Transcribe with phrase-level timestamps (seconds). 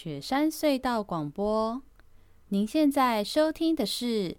[0.00, 1.82] 雪山隧道广播，
[2.50, 4.36] 您现在收听的是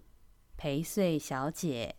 [0.56, 1.96] 陪睡小姐。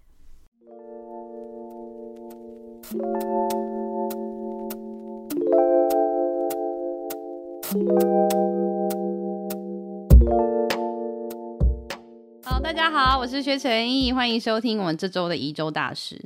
[12.43, 16.20] 好，大家好，我是薛成义，欢迎收听我们这周的宜州大事。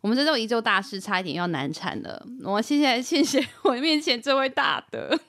[0.00, 5.20] 我们这周宜州大事差一点要难产了，我谢谢谢谢我面前这位大德。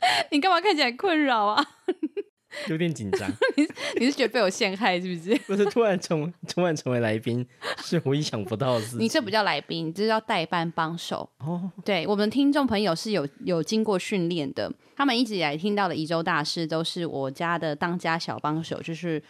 [0.30, 1.64] 你干嘛看起来困扰啊？
[2.68, 3.30] 有点紧张。
[3.56, 3.66] 你
[4.00, 5.36] 你是觉得被我陷害是不是？
[5.46, 7.46] 不是，突然成突然成为来宾，
[7.84, 8.96] 是我意想不到的事。
[8.96, 11.30] 你这不叫来宾，你这叫代班帮手。
[11.38, 19.22] 哦，对，我们听众朋友是有有经过训练的，他们一直以来听到的宜州大师都是我家的当家小帮手，就是。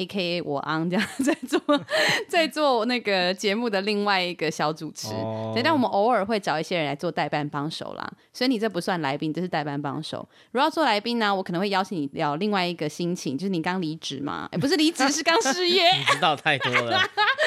[0.00, 1.60] A K A 我昂这样在做
[2.28, 10.26] 在做那个节目的另外一个小主持，哦、对，但我们偶尔会找一些人来做代班帮手啦，所以你这不算来宾，这是代班帮手。
[10.52, 15.90] 如果要做来宾呢，我可能会邀请你聊另外一个心情，就是你刚离职嘛， 哎，不是离职，是刚失业。
[15.96, 17.00] 你知道太多了，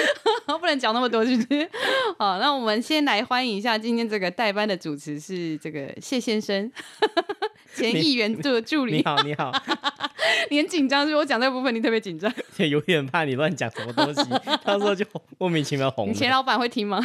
[0.60, 1.70] 不能讲那么多，是不是？
[2.20, 6.72] 好，那我们先来欢迎一下今天这个代班的主持是这个谢先生，
[7.74, 8.98] 前议员的助理。
[8.98, 9.52] 你好，你好。
[10.50, 11.16] 你很紧张，是不是？
[11.18, 14.22] 我讲这个部分你特别紧张，也 有点怕你乱讲什么东西，
[14.64, 15.06] 到时候就
[15.38, 16.10] 莫名其妙红。
[16.10, 17.00] 你前老板会听吗？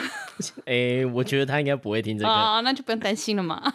[0.64, 3.74] 哎、欸，我觉得他应该不会听这个，啊，那就不用担心了嘛。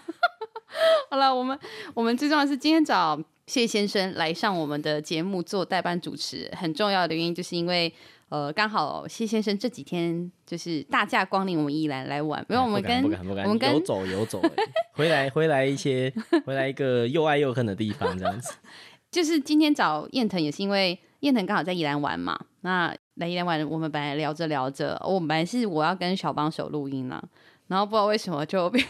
[1.09, 1.58] 好了，我们
[1.94, 7.92] 我们最重要的是今天找谢先生来上我们的节目做代班主持，很重要的原因就是因为
[8.32, 14.42] 呃，刚好谢先生这几天就是大驾光临我们宜兰来玩，没有我们跟我们跟游走游走，
[14.96, 16.12] 回来回来一些
[16.48, 18.54] 回来一个又爱又恨的地方这样子。
[19.12, 27.22] 就是今天找燕腾也是因为燕腾刚好在宜兰玩嘛，那来宜兰玩，我们本来聊着聊着，我们本来是我要跟小帮手录音了，
[27.68, 28.86] 然后不知道为什么就变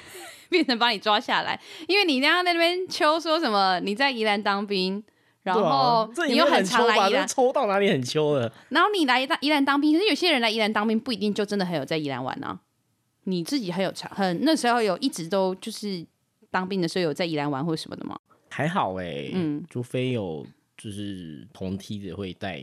[0.50, 5.04] 变成把你抓下来，因为你刚刚在那边秋说什么你在宜兰当兵，
[5.44, 12.60] 然后你又很常来宜兰，抽到哪里很秋了，然后你来宜兰当兵，可是有些人来宜兰当兵不一定就真的很有在宜兰玩啊，
[13.24, 16.06] 你自己很有常很那时候有一直都就是
[16.50, 18.20] 当兵的时候有在宜兰玩或什么的吗？
[18.50, 20.46] 还好哎、欸，嗯，除非有
[20.78, 22.60] 就是同梯子会带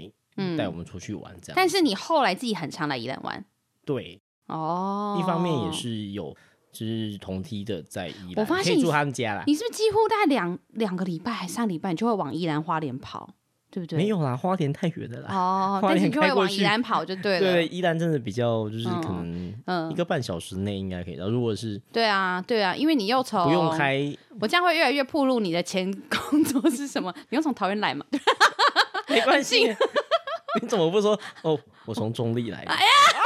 [0.56, 1.54] 带、嗯、我们出去玩这样。
[1.56, 3.44] 但是你后来自己很常来宜兰玩，
[3.84, 6.36] 对，哦，一方面也是有
[6.78, 9.42] 就是同梯的在宜兰，我发现你住他们家啦。
[9.46, 13.28] 你是不是几乎大概两两个礼拜还三礼拜，你就会往宜兰花莲跑？
[13.70, 13.98] 对不对？
[13.98, 15.28] 没有啦，花莲太远了啦。
[15.34, 17.52] 哦，但是你就会往宜兰跑就对了。
[17.52, 21.28] 对，宜兰真的比较就是可能一个半小时内应该可以到。
[21.28, 24.10] 如果是对啊，对啊，因为你又从不用开，
[24.40, 25.92] 我这样会越来越暴露你的前
[26.30, 27.12] 工作是什么？
[27.28, 28.06] 你又从桃园来嘛？
[29.08, 29.66] 没关系，
[30.62, 31.18] 你怎么不说？
[31.42, 32.60] 哦，我从中立来。
[32.60, 33.17] 哎呀，你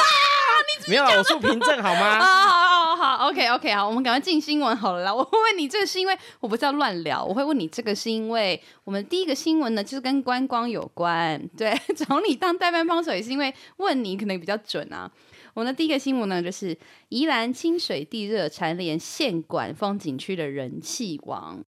[0.89, 2.21] 没有，我住平镇好吗？
[2.21, 5.15] 好 好，好，OK，OK，好，我们赶快进新闻好了啦。
[5.15, 11.41] 我会问你这个是因为我不是要乱聊，我会问你这个是因为我们第一个新闻呢，就是跟观光有关。
[11.57, 15.11] 对，找你当代班帮手也是因为问你可能比较准啊。
[15.55, 16.77] 我们的第一个新闻呢，就是
[17.09, 21.63] 宜兰清水地热蝉联县管风景区的人气王。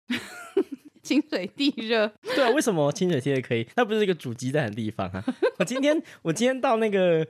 [1.03, 3.67] 清水地热，对啊，为什么清水地热可以？
[3.75, 5.25] 那不是一个煮鸡蛋的地方啊？
[5.59, 7.27] 我今天我今天到那个。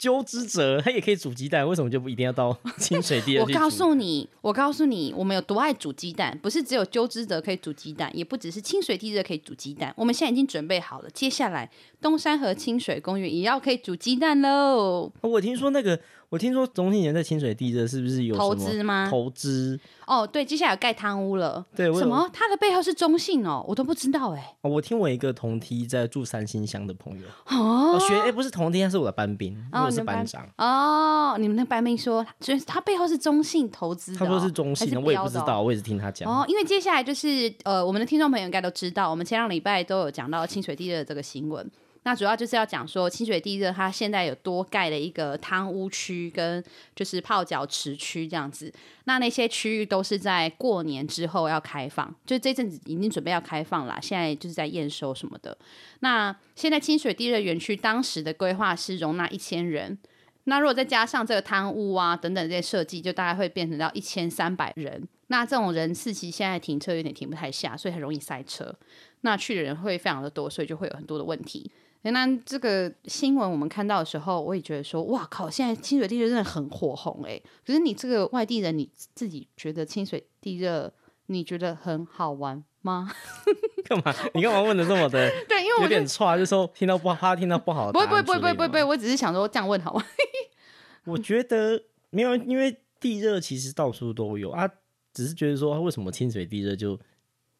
[0.00, 3.42] 鸠之泽，他也可以煮鸡蛋，为什么就不一定要到 清水地热？
[3.42, 15.12] 我告诉你，我告诉你，我们有多爱煮鸡蛋，不是只有鸠之泽可以煮鸡蛋，也不只是清水地热可以煮鸡蛋，我们现在已经准备好了，接下来东山和清水公园也要可以煮鸡蛋喽。
[15.20, 16.00] 我听说那个。
[16.30, 19.08] 我听说总体年在清水地热是不是有投资吗？
[19.10, 21.66] 投资哦，对，接下来要盖汤屋了。
[21.74, 22.30] 对，什么？
[22.32, 24.54] 他的背后是中信哦，我都不知道哎。
[24.62, 30.48] 哦，我听我一个同梯在住三星乡的朋友哦，学哎不是同梯，他是我的班兵，我是班长。
[30.56, 34.14] 哦，你们的班兵说，所以他背后是中信投资。
[34.14, 36.32] 他说是中信，我也不知道，我也是听他讲。
[36.32, 41.68] 哦，因为接下来就是呃，我们的听众朋友应该都知道，我们前两礼拜都有讲到清水地热的这个新闻。
[42.02, 48.72] 那主要就是要讲说清水地热，它现在有多盖了一个汤屋区跟就是泡脚池区这样子。
[49.04, 55.56] 那那些区域都是在过年之后要开放，就这阵子已经准备要开放了，现在就是在验收什么的。
[56.00, 59.98] 那现在清水地热园区当时的规划是容纳一千人，
[60.44, 65.06] 那如果再加上这个汤屋啊等等这些设计，就大概会变成到一千三百人。
[65.26, 68.74] 那这种人次其实现在停车有点停不太下，所以很容易塞车。
[69.20, 71.70] 那去的人会非常的多，所以就会有很多的问题。
[72.02, 75.50] 那这个新闻我们看到的时候，我也觉得说，哇靠！
[75.50, 77.40] 现在清水地热真的很火红哎。
[77.66, 80.92] 可是你这个外地人，你自己觉得清水地热，
[81.26, 83.12] 你觉得很好玩吗？
[83.84, 84.14] 干嘛？
[84.34, 85.30] 你干嘛问的这么的？
[85.48, 87.92] 对，因为我有点差，就是说听到不怕听到不好的。
[87.92, 90.04] 不会不会不不不不，我只是想说这样问好吗？
[91.04, 94.68] 我觉得没有，因为地热其实到处都有啊，
[95.12, 96.98] 只是觉得说为什么清水地热就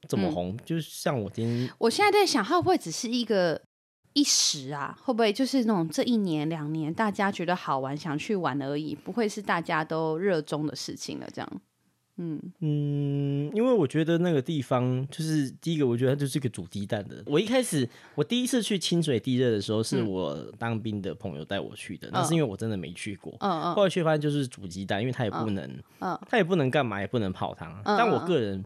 [0.09, 3.61] 这么红，嗯、就像我今天，我现在在想，会不会只是一个
[4.13, 4.97] 一时啊？
[5.03, 11.29] 会不会就是那种这一年两年大家觉得好玩想去玩而已，不会是大家都热衷的事情了？
[11.33, 11.61] 这样。
[12.23, 17.23] 嗯嗯，因为我觉得那个地方就是第一个，我觉得它就是一个煮鸡蛋的。
[17.25, 23.35] 我一开始我第一次去清水地热的时候，是我当兵的朋友带我去的，嗯、那是因为我真的没去过。
[23.41, 23.75] 嗯嗯。
[23.75, 25.65] 后来却发现就是煮鸡蛋，因为它也不能，
[26.01, 27.73] 嗯，它也不能干嘛，也不能泡汤。
[27.87, 28.63] 嗯、但我个人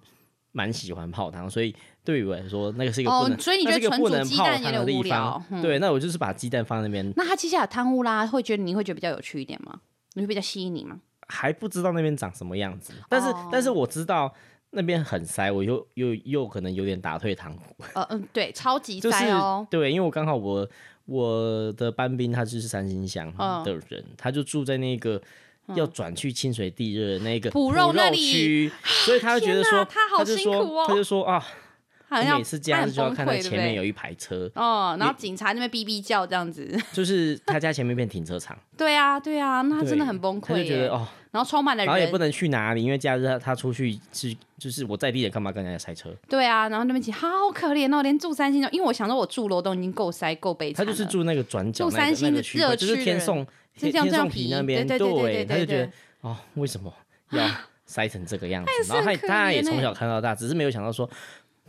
[0.50, 1.73] 蛮喜欢泡汤，所以
[2.05, 5.43] 对于我来说，那个是一个不能，哦、所以你觉得纯煮鸡蛋有点无聊？
[5.51, 7.11] 嗯、对，那我就是把鸡蛋放在那边。
[7.17, 9.81] 那它接下来汤屋啦，会觉得你会觉得比较有趣一点吗？
[10.12, 11.01] 你会比较吸引你吗？
[11.27, 13.49] 还不知道那边长什么样子，但是、oh.
[13.51, 14.31] 但是我知道
[14.71, 17.62] 那边很塞，我又又又可能有点打退堂鼓。
[17.95, 19.67] 呃嗯，对，超级塞哦。
[19.71, 20.69] 对，因为我刚好我
[21.06, 23.33] 我的班兵他就是三星乡
[23.65, 24.15] 的人，oh.
[24.19, 25.19] 他就住在那个
[25.75, 31.43] 要转去清水地热那个普肉区，所以他就觉得说，他好辛苦哦，他就说啊。
[32.21, 38.57] 我每次这样就要看到前面有一排车哦，然后警察那边哔哔叫这样子， 就是他家前面变停车场。
[38.77, 46.15] 对啊，对啊，那他真的很崩溃，就觉得哦，然后充满了人，然后也不能去哪里，因为假日他他出去是就是我在地人干嘛跟人家塞车？
[46.29, 53.47] 对啊，然后那边好可怜哦，连住三星因为我想说我住楼都已经够塞够悲惨，他就是住那个转角，住三星的热区，就是天颂
[53.77, 55.91] 天颂皮那边，对对对，他就觉得
[56.21, 56.93] 哦，为什么
[57.31, 57.49] 要
[57.87, 58.73] 塞成这个样子？
[58.93, 61.09] 然后他他也从小看到大，只是没有想到说。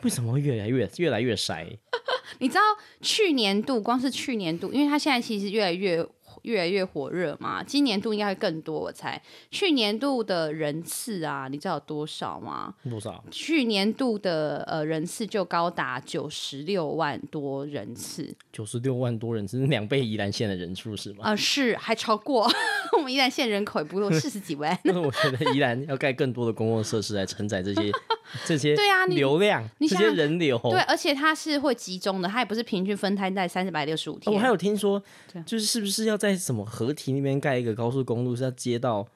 [0.04, 1.66] 为什么会越来越越来越塞？
[2.40, 2.62] 你知道
[3.02, 6.06] 去年度光是去年度，因为它现在其实越来越
[6.42, 8.78] 越来越火热嘛，今年度应该会更多。
[8.78, 9.22] 我猜
[9.52, 12.74] 去年度的人次啊，你知道有多少吗？
[12.90, 13.24] 多少？
[13.32, 18.36] 去年度的呃人次就高达九十六万多人次。
[18.52, 21.20] 九十六万多人次，是两倍宜兰县的人数是吗？
[21.24, 22.52] 啊、呃，是还超过
[22.98, 24.78] 我们宜兰县人口也不过四十几万。
[24.84, 27.92] 那 我觉得宜兰要盖更多的公共设施来承载这些。
[28.46, 34.34] 这些对啊，流量，这些人流，对，而且它是会集中的，它也不是平均分摊在三百六十五天。
[34.34, 35.02] 我还有听说，
[35.46, 39.08] 就是是不是要在什么河堤那边盖一个高速公路，是要接到？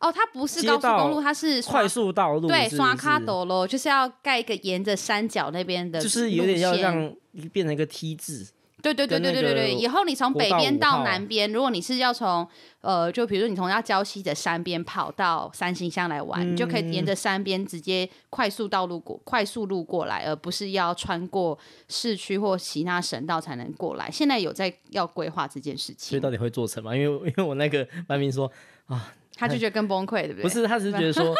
[0.00, 7.14] 哦，它不是高速公路，它是快速道路，对，刷卡斗咯，就是要盖一个沿着山脚那边的，就是有点要让
[7.52, 8.46] 变成一个 T 字。
[8.94, 12.46] 对对对对对对对，以后你从北边到南边，如果你是要从
[12.80, 24.10] 呃，就比如说你从要礁溪的山边跑到三星乡来玩，嗯、你就可以沿着山边直接快速道路过，快速路过来，而不是要穿过市区或其他省道才能过来。
[24.10, 26.94] 现在有在要规划这件事情，所以到底会做成吗？
[26.94, 28.50] 因为 因为我那个班明说
[28.86, 30.42] 啊，他就觉得更崩溃，对不对？
[30.42, 31.34] 不是，他只是觉得说。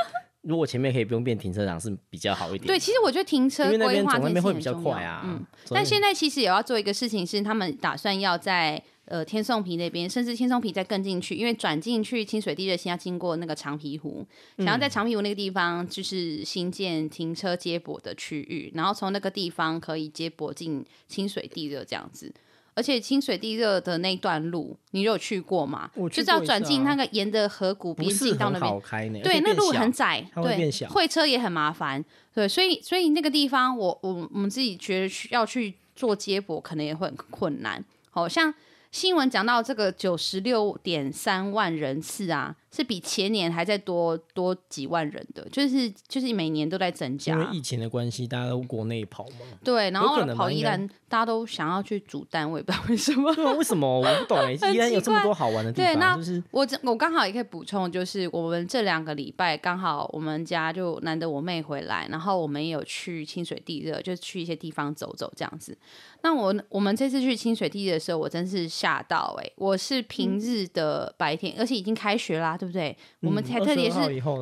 [0.47, 2.67] 如果前面可以不用变停车场是比较好一点。
[2.69, 5.23] 对，其实我觉得停车规划那边会比较快啊。
[5.25, 14.25] 嗯，但现在其实也要做一个事情，是他们打算要在呃天颂皮那边，甚至天颂皮再更进去，因为转进去清水地热线要经过那个长皮湖，
[14.59, 22.33] 想要在长皮湖那个地方就是新建停车接驳的区域，然后从那个地方可以接驳进清水地热这样子。
[22.77, 25.91] 而且清水地热的那段路，你有去过吗？
[25.95, 29.23] 过就是要转进那个沿着河谷边境到那边。
[29.23, 32.05] 对，那路很窄，对，会车也很麻烦。
[32.33, 37.85] 对，所以所以那个地方我，我我我们自己觉得需要去做接驳，可能也会很困难。
[38.11, 38.55] 好像。
[38.93, 47.33] 新闻讲到这个九十六点三万人次啊，是比前年还在多多几万人的，就是就是每年都在增加。
[47.33, 49.47] 因为疫情的关系，大家都国内跑嘛。
[49.65, 53.35] 对，然后跑宜兰，大家都想要去煮蛋，我也不知道为什么。
[53.35, 54.53] 对啊，为什么我不懂哎？
[54.71, 55.93] 宜兰有这么多好玩的地方。
[55.95, 65.77] 对，那就是我我刚好也可以补充，就是我们这两个礼拜刚好我们家就难得我妹回来，然后我们也有去清水地热，就去一些地方走走这样子。
[66.23, 69.53] 那我我们这次去清水地热的时候，我真是吓到哎、欸！
[69.57, 72.97] 我是平日的白天，嗯、而且已经开学啦，对不对？
[73.23, 73.99] 嗯、我们才特别是，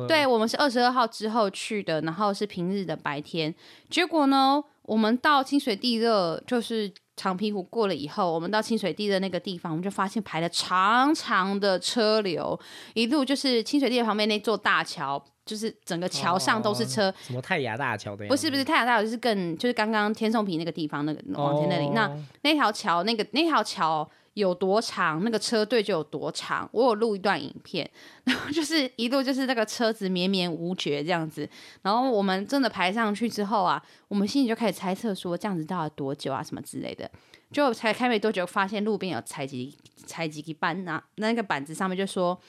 [0.07, 3.53] 对，我们是二十二号之后去的，然后是平日的白天。
[3.89, 12.59] 结果呢，我们到清水地热，就是长皮湖过了以后，我们到清水地热那个地方，我们就发现排了长长的车流，
[12.93, 15.23] 一路就是清水地热旁边那座大桥。
[15.45, 18.25] 就是整个桥上都是车，哦、什么泰雅大桥的？
[18.27, 26.69] 不是不是泰雅大桥，就是更就是刚刚天颂坪那个地方那个往前那里，哦、那那条桥那个那条桥有多长，那个车队就有多长。
[26.71, 27.89] 我有录一段影片，
[28.23, 31.49] 然后就是一路就是那个车子绵绵无绝这样子。
[31.81, 37.09] 然后我们真的排上去之后啊，我们心里就开始猜测说这样子到了多久啊什么之类的。
[37.51, 42.39] 就才开没多久，发现路边有采集采集板呐，那个板子上面就说。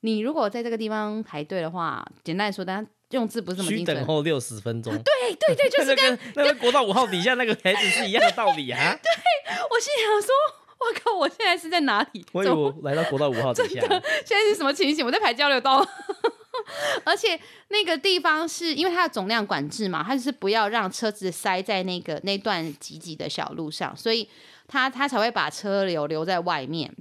[0.00, 4.92] 你如果在这个地方排队的话，简单来说，但用字不是这么精等候六十分钟。
[4.92, 8.78] 对对对， 就是跟那个国道五号底下那个牌子是一样的道理啊。
[9.02, 10.30] 对，我心想说，
[10.86, 12.24] 我靠，我现在是在哪里？
[12.32, 13.80] 我以为我来到国道五号底下。
[13.80, 15.04] 真的，现在是什么情形？
[15.04, 15.86] 我在排交流道。
[17.04, 17.38] 而且
[17.68, 24.28] 那个地方是因为它的总量管制嘛，它就是不要让车子塞在那个那段挤挤的小路上，所以
[24.66, 26.92] 它它才会把车流留在外面。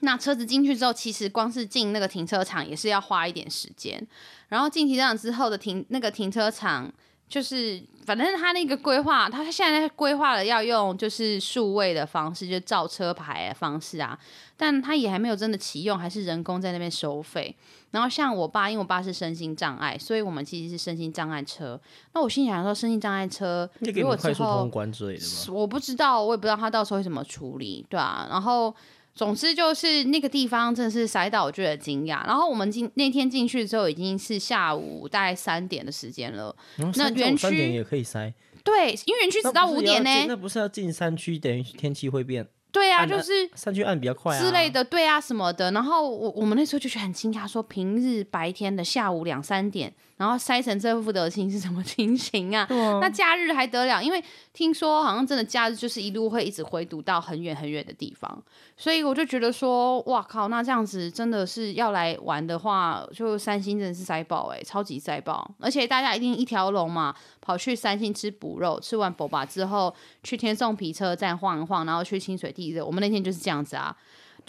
[0.00, 4.04] 那车子进去之后，其实光是进那个停车场也是要花一点时间。
[4.48, 6.92] 然后进停车场之后的停那个停车场，
[7.28, 14.18] 就是反正他那个规划，他现在规划了要用就是数位的方式，就照车牌的方式啊。
[14.56, 17.54] 但他也还没有真的启用，还是人工在那边收费。
[17.90, 21.80] 然后像我爸，因为我爸是身心障碍，所以我们其实是身心障碍车。
[22.14, 25.28] 那我心想说，身心障碍车如果之后通关之类的吗？
[25.52, 28.26] 我不知道，我也不知道他到时候会怎么处理，对啊。
[28.30, 28.74] 然后。
[29.18, 36.54] 总之就是那个地方真的是塞到我觉得惊讶，然后我们进那天进去之后已经是下午大概三点的时间了。
[36.78, 38.32] 嗯、那园区三点也可以塞，
[38.62, 40.10] 对，因为园区只到五点呢。
[40.28, 42.46] 那不是要进山区，等于天气会变。
[42.70, 45.72] 对啊，就是山区按比较快啊之类的，对啊什么的。
[45.72, 49.92] 然后我我们那时候就觉得很惊讶，说平日白天的下午两三点。
[50.18, 52.66] 然后塞成这副德行是什么 情形啊？
[52.68, 54.02] 啊那假日还得了？
[54.02, 54.22] 因为
[54.52, 58.42] 听说好像真的假日就是一路会一直回堵到很远很远的地方，
[58.76, 65.48] 所以我就觉得说，哇靠，那这样子真的是要来玩的话，就三星真的是塞爆哎、欸，超级塞爆！
[65.58, 69.94] 而且大家一定一条龙嘛，跑去三星吃补肉，吃完补吧之后
[70.24, 72.84] 去天颂皮车站晃一晃，然后去清水地热。
[72.84, 73.96] 我们那天就是这样子啊。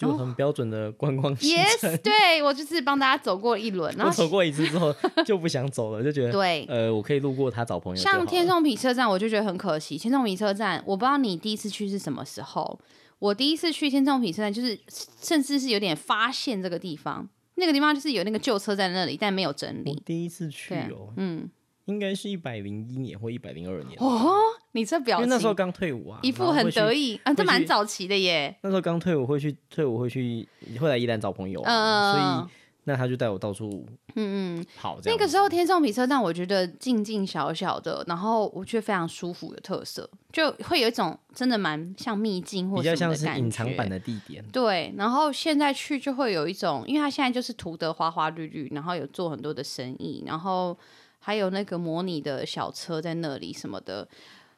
[0.00, 1.92] 就很标准的观光行程。
[1.92, 8.02] Yes，对，我就是帮大家走过一轮，然后走过一次之后就不想走了，就觉得对，呃，我可以路过他找朋友。
[8.02, 9.98] 像天颂皮车站，我就觉得很可惜。
[9.98, 12.78] 天颂皮车站，我不知道你第一次去是什么时候。
[13.18, 14.78] 我第一次去天颂皮车站，就是
[15.20, 20.02] 甚至是有点发现这个地方，那个地方就是有那个旧车在那里，但没有整理。
[20.06, 21.50] 第一次去哦，嗯。
[21.86, 24.32] 应该是一百零一年或一百零二年哦，
[24.72, 28.54] 你这表情，因为那时候刚退伍啊，一副很得意啊，这蛮早期的耶。
[28.62, 30.46] 那时候刚退伍，会去退伍会去
[30.78, 32.50] 会来宜兰找朋友，嗯，所以
[32.84, 33.84] 那他就带我到处
[34.14, 34.98] 嗯嗯跑。
[35.04, 44.44] 那个时候天上比车站，我觉得静静小小的，然后我觉得非常舒服的特色，就会有一种真的蛮像秘境或者比较像是隐藏版的地点。
[44.52, 50.76] 对，然后现在去就会有一种，因为他现在就是涂得花花绿绿，然后有做很多的生意，然后。
[51.20, 54.08] 还有那个模拟的小车在那里什么的，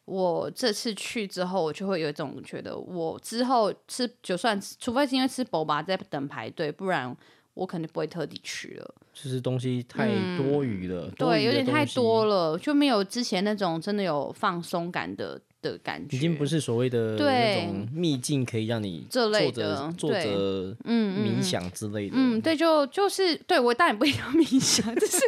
[0.07, 7.15] 我这次去之后，我就会有一种觉得，我之后吃就算除非是因为吃 Boba 在等排队，不然
[7.55, 8.95] 我肯定不会特地去了。
[9.13, 15.41] 就是东西太多余了，嗯、对，有点太多了，就没有之前那种真的有放松感的。
[15.63, 22.15] 的感觉已经不是所谓的那种秘境，可以让你坐着坐着嗯冥想之类的。
[22.17, 25.19] 嗯，对，就就是对我当然不一定要冥想， 就是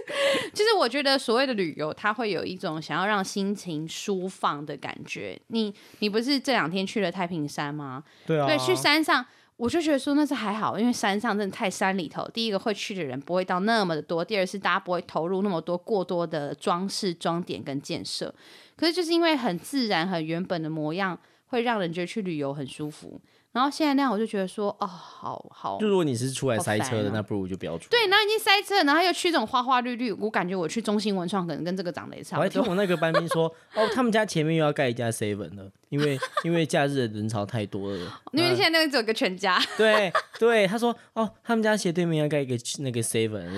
[0.52, 5.40] 就是我觉得所谓的旅游，它会有一种想要让心情舒放的感觉。
[5.46, 8.02] 你你不是这两天去了太平山吗？
[8.26, 9.24] 对啊，对，去山上。
[9.56, 12.28] 我就觉得说那是还好，因为山上真的太山里头。
[12.34, 18.34] 第一个会去的人不会到那么的多，第二是大家不会投入那么多过多的装饰、装点跟建设。
[18.76, 23.20] 可是就是因为很自然、很原本的模样，会让人觉得去旅游很舒服。
[23.52, 25.78] 然后现在那样，我就觉得说，哦，好好。
[25.78, 27.88] 就如果你是出来塞车的，那不如就不要出。
[27.88, 32.38] 对，然后已经塞车，然后又去这种花花绿绿，我感觉我去中心文创可能跟这个长得也差不多。
[32.40, 38.20] 我还听我那个班兵说，哦，他们家前面又要盖一家 seven 了，因为因为假日的人潮太多了。
[38.32, 39.58] 因为现在那个只有个全家。
[39.76, 43.48] 对对，他说，哦，他们家斜对面要盖一个那个 seven。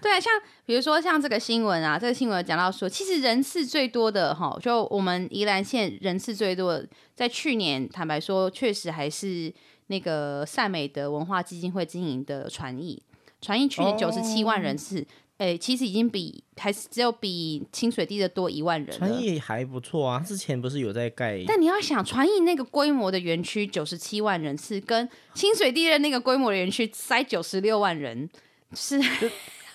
[0.00, 0.32] 对啊，像
[0.64, 9.52] 比如说像这个新闻啊，这个新闻讲到说，其实人次最多的哈，就我们宜兰县人次最多的，在去年坦白说，确实还是
[9.88, 13.02] 那个善美的文化基金会经营的传艺，
[13.40, 15.06] 传艺去年九十七万人次，哎、
[15.40, 15.48] oh.
[15.48, 18.96] 欸，其实已经比还是只有比清水地的多一万人。
[18.96, 21.42] 传艺还不错啊，之前不是有在盖？
[21.46, 28.28] 但你要想，传艺那个规模的园区九十七万人次，跟清水地的那个规模的园区塞九十六万人，
[28.74, 29.00] 是。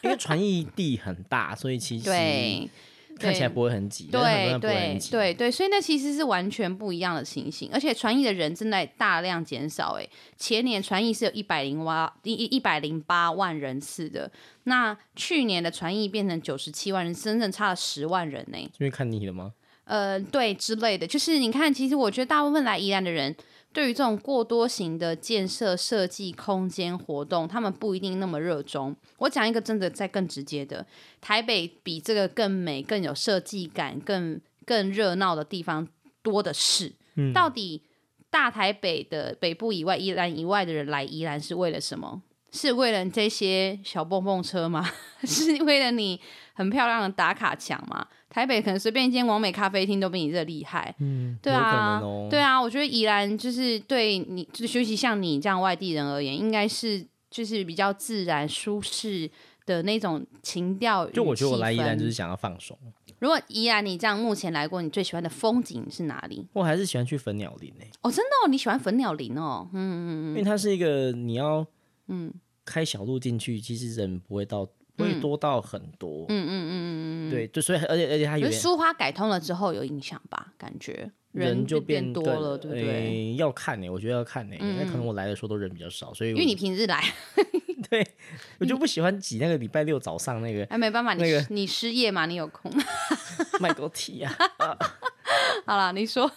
[0.01, 2.69] 因为传艺地很大，所以其实 对
[3.19, 7.69] 看起来不会很挤，对对对对对，所以那其实是完全不一样的情形。
[7.71, 10.07] 而且传译的人正在大量减少，哎，
[10.37, 14.29] 前年传译是有一百零八一一百零八万人次的，
[14.63, 18.57] 那去年的传译变成九十七万人，真正差了十万人呢。
[18.57, 19.53] 因为看腻了吗？
[19.85, 23.35] 呃，对之类的，就是你看，其实我觉得大部分来宜兰的人。
[23.75, 28.95] 对于这种过多型的建设设计空间活动，他们不一定那么热衷。
[29.17, 30.87] 我讲一个真的再更直接的，
[31.19, 35.85] 台北比这个更美、更有设计感、更更热闹的地方
[36.23, 36.93] 多的是。
[37.15, 37.83] 嗯，到底
[38.29, 42.21] 大台北的北部以外、宜兰以外的人来宜兰是为了什么？
[42.53, 44.89] 是为了这些小蹦蹦车吗？
[45.27, 46.21] 是为了你
[46.55, 48.07] 很漂亮的打卡墙嘛？
[48.29, 59.29] 台北可能随便一间完美咖啡厅都比你这厉害，嗯，对啊，哦、对啊，我觉得宜兰就是对你，就是尤其像你这样外地人而言，应该是就是比较自然舒适，
[59.65, 61.05] 的那种情调。
[61.09, 62.77] 就我觉得我来宜兰就是想要放松。
[63.19, 66.45] 如果宜兰你这样目前来过，你最喜欢的风景是哪里？
[66.53, 67.91] 我还是喜欢去粉鸟林诶、欸。
[68.01, 69.69] 哦，真的哦，你喜欢粉鸟林哦？
[69.71, 71.65] 嗯嗯嗯，因为它是一个你要
[72.07, 72.33] 嗯
[72.65, 74.67] 开小路进去，其实人不会到。
[74.95, 80.53] 不会多到很多，嗯嗯嗯嗯嗯，对，就所以而且而且它有点苏花改通了之后有影响吧？
[80.57, 81.11] 感觉？
[81.31, 83.35] 人就变多了，对不对？
[83.35, 87.03] 要看呢，我觉得要看呢，那可能我来的时候都人比较少，所以因为你平日来，
[87.89, 88.07] 对
[88.59, 92.71] 我就不喜欢挤那个礼拜六早上那个，哎，没办法，你你失业嘛，你有空，
[93.59, 94.33] 麦沟体呀，
[95.67, 96.31] 好了，你说。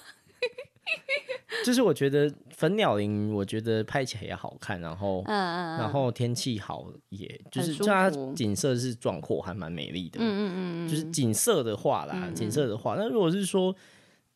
[1.65, 10.19] 就是我觉得粉鸟林，我觉得拍起来也好看，然后，嗯嗯然后天气好，也就是它景色是壮阔，还蛮美丽的。
[10.21, 10.53] 嗯嗯
[10.87, 13.75] 嗯就是景色的话啦，景色的话，那如果是说，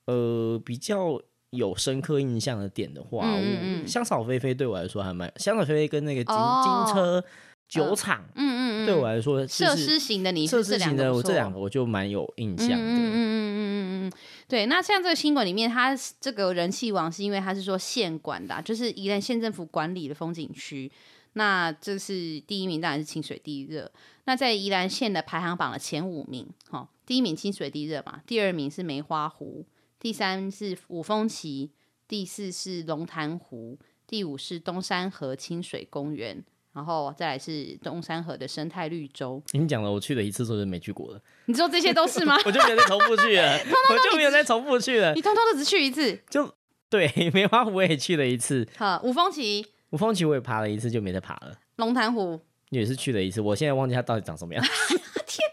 [0.07, 7.25] 呃，比较有深刻印象的点的话，嗯嗯香草飞飞对我来说还蛮，香草飞飞跟那个金、哦、金车
[7.73, 12.77] 酒厂，嗯嗯嗯，对我来说，设施型的你设施型的我这两个我就蛮有印象的。
[12.77, 14.13] 嗯嗯嗯嗯嗯。
[14.47, 20.93] 对，那像这个新闻里面，它这个人气王是因为它是说县管的，就是宜兰县政府管理的风景区。
[21.33, 23.91] 那这是第一名，当然是清水地热。
[24.25, 29.65] 那在宜兰县的排行榜的前五名，哈，第一名清水地热嘛，第二名是梅花湖，
[29.99, 31.71] 第三是五峰旗，
[32.07, 36.45] 第四是龙潭湖，第五是东山河清水公园。
[36.75, 39.43] 然后再来是东山河的生态绿洲。
[39.53, 41.21] 你讲了，我去了一次就没去过了。
[41.47, 42.37] 你说这些都是吗？
[42.47, 45.13] 我就没有再重复去了， 通通我就没有再重复去了。
[45.15, 46.19] 你通通都只去一次？
[46.31, 46.53] 就
[46.89, 48.67] 对，梅花湖我也去了一次。
[48.77, 51.53] 好，五峰旗，五峰旗我也爬了一次，就没再爬了。
[51.77, 54.65] 龙潭湖也是去了一次，我现在忘记它到底长什么样。
[55.27, 55.47] 天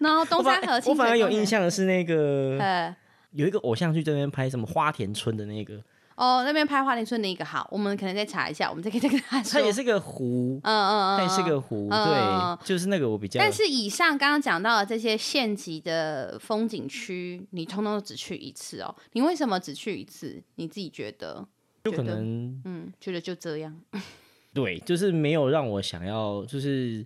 [0.00, 0.08] 哪！
[0.08, 2.96] 然后东山河，我反而有印象的是那个，呃，
[3.32, 5.80] 有一个偶像剧在那边拍什么花田村的那个。
[6.16, 9.60] 哦，那边拍花莲村的一个好，我们可能再查一下，我们再可以再跟他说。
[9.60, 13.40] 它也是个湖，嗯嗯嗯，它也是个湖，嗯、对，嗯、就是那个我比较。
[13.40, 18.94] 但是以上刚刚讲到的这些县级的风景区，你通通都只去一次哦。
[19.12, 20.40] 你为什么只去一次？
[20.54, 21.44] 你自己觉得？
[21.82, 23.76] 就可能，嗯，觉得就这样。
[24.54, 27.04] 对，就是没有让我想要，就是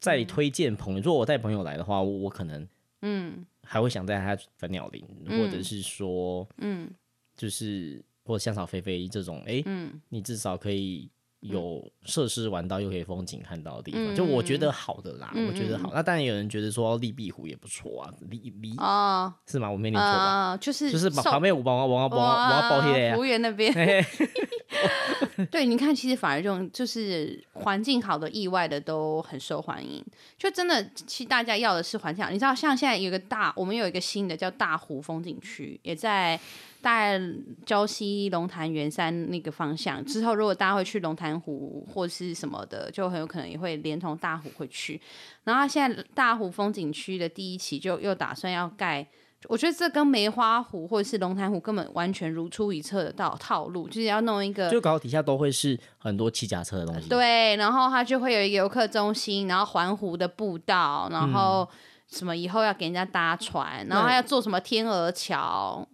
[0.00, 1.00] 再推荐朋友。
[1.00, 2.68] 嗯、如果我带朋友来的话，我，我可能，
[3.02, 6.90] 嗯，还会想带他粉鸟林，嗯、或者是说，嗯，
[7.36, 8.02] 就是。
[8.28, 11.10] 或者香草飞飞这种，哎、欸，嗯、你至少可以
[11.40, 15.90] 有设施玩到，又可以风景看到的地方，嗯、就我觉得好的啦，嗯、我觉得好。
[15.94, 19.70] 那当然有人觉得说立碧湖也不错啊，立立啊，是吗？
[19.70, 20.50] 我没念错吧？
[20.50, 23.72] 呃、就是就是旁旁边五包，我要我要我要包贴服务员那边。
[25.50, 30.04] 对，你看，其实反而这种就是环境好的、意外的都很受欢迎。
[30.36, 32.30] 就真的，其实大家要的是环境好。
[32.30, 36.38] 你知道，像现在有个大，我们有一个新的叫大湖风景区，也在。
[36.88, 37.20] 大概
[37.66, 44.98] 礁溪、龙潭、圆山那个方向之后，如果大家会去龙潭湖或是什么的，就很有可能也会连同大湖会去。
[45.44, 49.06] 然后现在大湖风景区的第一期就又打算要盖，
[49.48, 57.06] 我觉得这跟梅花湖或者是龙潭湖根本完全如出一辙的套套路，就是要弄一个，就搞底下都会是很多骑脚车的东西。
[57.10, 61.68] 对，然后它就会有一个游客中心，然后环湖的步道，然后。
[61.70, 61.76] 嗯
[62.10, 65.86] 什么以后要给人家搭船，然后还要做什么天鹅桥？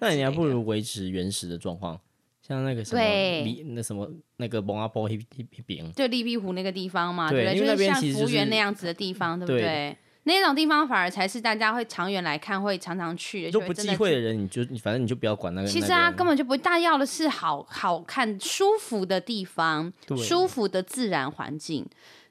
[0.00, 1.98] 那你还不如维持原始的状况，
[2.40, 9.96] 像那个什么对那什么那个蒙阿波一一边，就立碧湖那个地方嘛，对，对，就是像福原那样子的地方，对不对？
[10.24, 13.50] 那种地方反而才是大家会长远来看会常常去的。
[13.50, 15.66] 就不忌讳的人，你就你反正你就不要管那个。
[15.68, 21.86] 其实啊，根本就不大要的是好好看、舒服的地方，舒服的自然环境。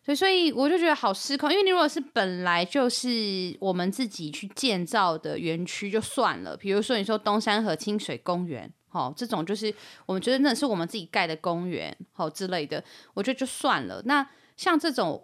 [0.07, 9.73] 对，所以我就觉得好失控，因为你如果是本来就是我们自己去建造的园区就算了，比如说你说东山河清水公园，好，这种就是
[10.05, 12.81] 我们觉得那是我们自己盖的公园，好之类的，
[13.13, 14.01] 我觉得就算了。
[14.05, 15.21] 那像这种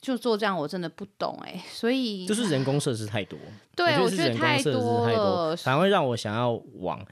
[0.00, 3.38] 就做这样，我真的不懂哎，所以就是人工设施太多，
[3.76, 7.06] 对，我觉得太多了，反而会让我想要往。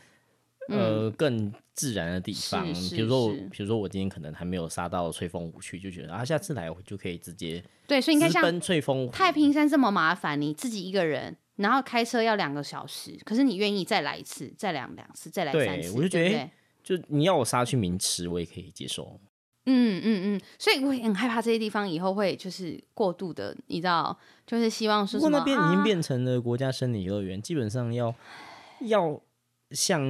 [0.68, 16.50] 呃，更自然的地方，比如说我，比如说我今天可能还没有杀到翠峰湖去，就觉得啊，下次来我就可以直接对，所以你看像翠峰太平山这么麻烦，你自己一个人，然后开车要两个小时，可是你愿意再来一次，再两两次，再来三次，我就觉得，对对
[16.98, 19.18] 就你要我杀去名池，我也可以接受。
[19.64, 28.14] 嗯嗯嗯，所以我也很害怕这些地方以后会就是过度的，你知道，就是希望是什么，那边已经变成了国家森林乐园，啊、基本上要
[28.80, 29.18] 要。
[29.70, 30.02] 像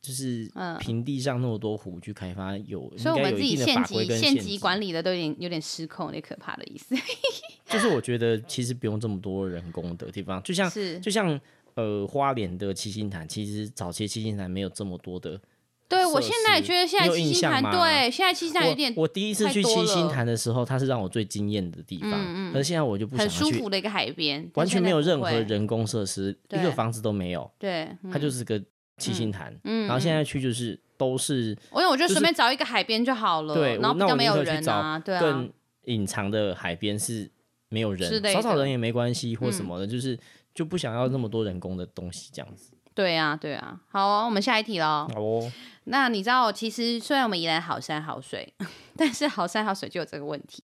[0.00, 6.94] 就是平地上那么多湖去开发，有所以我们自己县级县级管理的都有点有点失控，有点可怕的意思。
[7.68, 11.38] 就是我觉得其实不用这么多人工的地方，就像是就像
[11.74, 15.40] 呃花莲的七星潭，其实早期七星潭没有这么多的。
[15.86, 19.02] 对，我现在觉得现在七星潭对，现在七星潭有点我。
[19.02, 22.10] 我第一次去七星潭的时候，它是让我最惊艳的地方。
[22.10, 22.52] 嗯嗯。
[22.52, 23.44] 可是现在我就不想去。
[23.44, 27.48] 很舒服的一个海边，完全没有任何人工设施，一个房子都没有。
[27.58, 27.88] 对。
[28.10, 28.60] 它就是个
[28.96, 29.54] 七星潭。
[29.64, 29.86] 嗯。
[29.86, 33.54] 然后现在去就是都是，因为我觉得随便找一个海边就好了。
[33.54, 33.76] 对。
[33.78, 35.20] 然后比较没有人啊，对啊。
[35.20, 35.52] 更
[35.84, 37.30] 隐藏的海边是
[37.68, 40.18] 没有人，少少人也没关系，或什么的，就是
[40.54, 42.72] 就不想要那么多人工的东西这样子。
[42.94, 45.08] 对啊，对啊，好哦，我们下一题喽。
[45.12, 45.52] 好哦。
[45.84, 48.54] 那你知道，其实虽然我们宜兰好山好水，
[48.96, 50.62] 但是好山好水就有这个问题。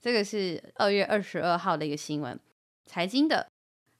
[0.00, 2.38] 这个是二月二十二号的一个新闻，
[2.86, 3.46] 财经的。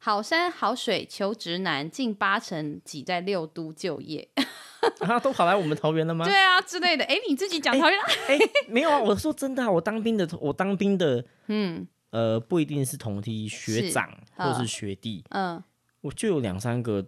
[0.06, 4.28] 好山好水求职难，近八成挤在六都就业。
[5.02, 6.24] 啊，都跑来我们桃园了吗？
[6.24, 7.02] 对啊，之类的。
[7.10, 7.98] 哎，你自己讲桃园。
[8.28, 8.38] 哎，
[8.70, 15.60] 没有啊，我说真的啊，我当兵的，我当兵的，嗯，呃，不一定是同梯学长或是学弟，嗯，
[16.02, 17.04] 我就有两三个。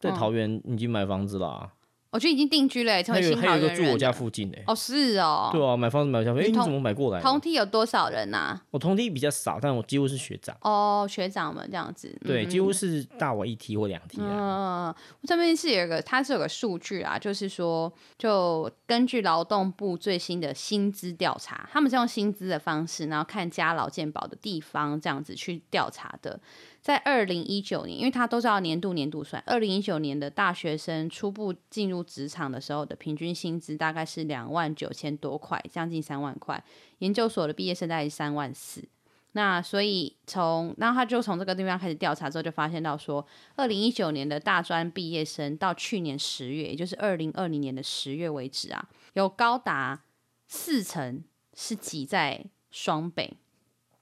[0.00, 1.72] 在桃园已经买房子了，啊，
[2.10, 3.40] 我觉得已经定居了，成为新。
[3.40, 4.64] 还有一个住我家附近诶。
[4.66, 5.50] 哦，是哦。
[5.52, 7.20] 对啊，买房子买下来，哎，你怎么买过来？
[7.20, 8.60] 同梯有多少人呐？
[8.72, 10.56] 我同梯比较少，但我几乎是学长。
[10.62, 12.12] 哦，学长们这样子。
[12.24, 14.18] 对，几乎是大我一梯或两梯。
[14.20, 26.40] 嗯，我这边是有一个，它是有个数据啊，就是说，就根据劳动部最新的薪资调查，他们是用薪资的方式，然后看加劳健保的地方这样子去调查的。
[26.82, 36.62] 在二零一九年，因为他都是要年度年度算，二零一九年的大学生初步进入职场的时候的平均薪资大概是两万九千多块，将近三万块。
[36.98, 38.88] 研究所的毕业生大概是三万四。
[39.32, 50.02] 那所以从，然后他就从这个地方开始调查之后，就发现到说，二零一九年的大专毕业生到去年十月，也就是二零二零年的十月为止啊，有高达
[50.48, 51.22] 四成
[51.54, 53.36] 是挤在双北，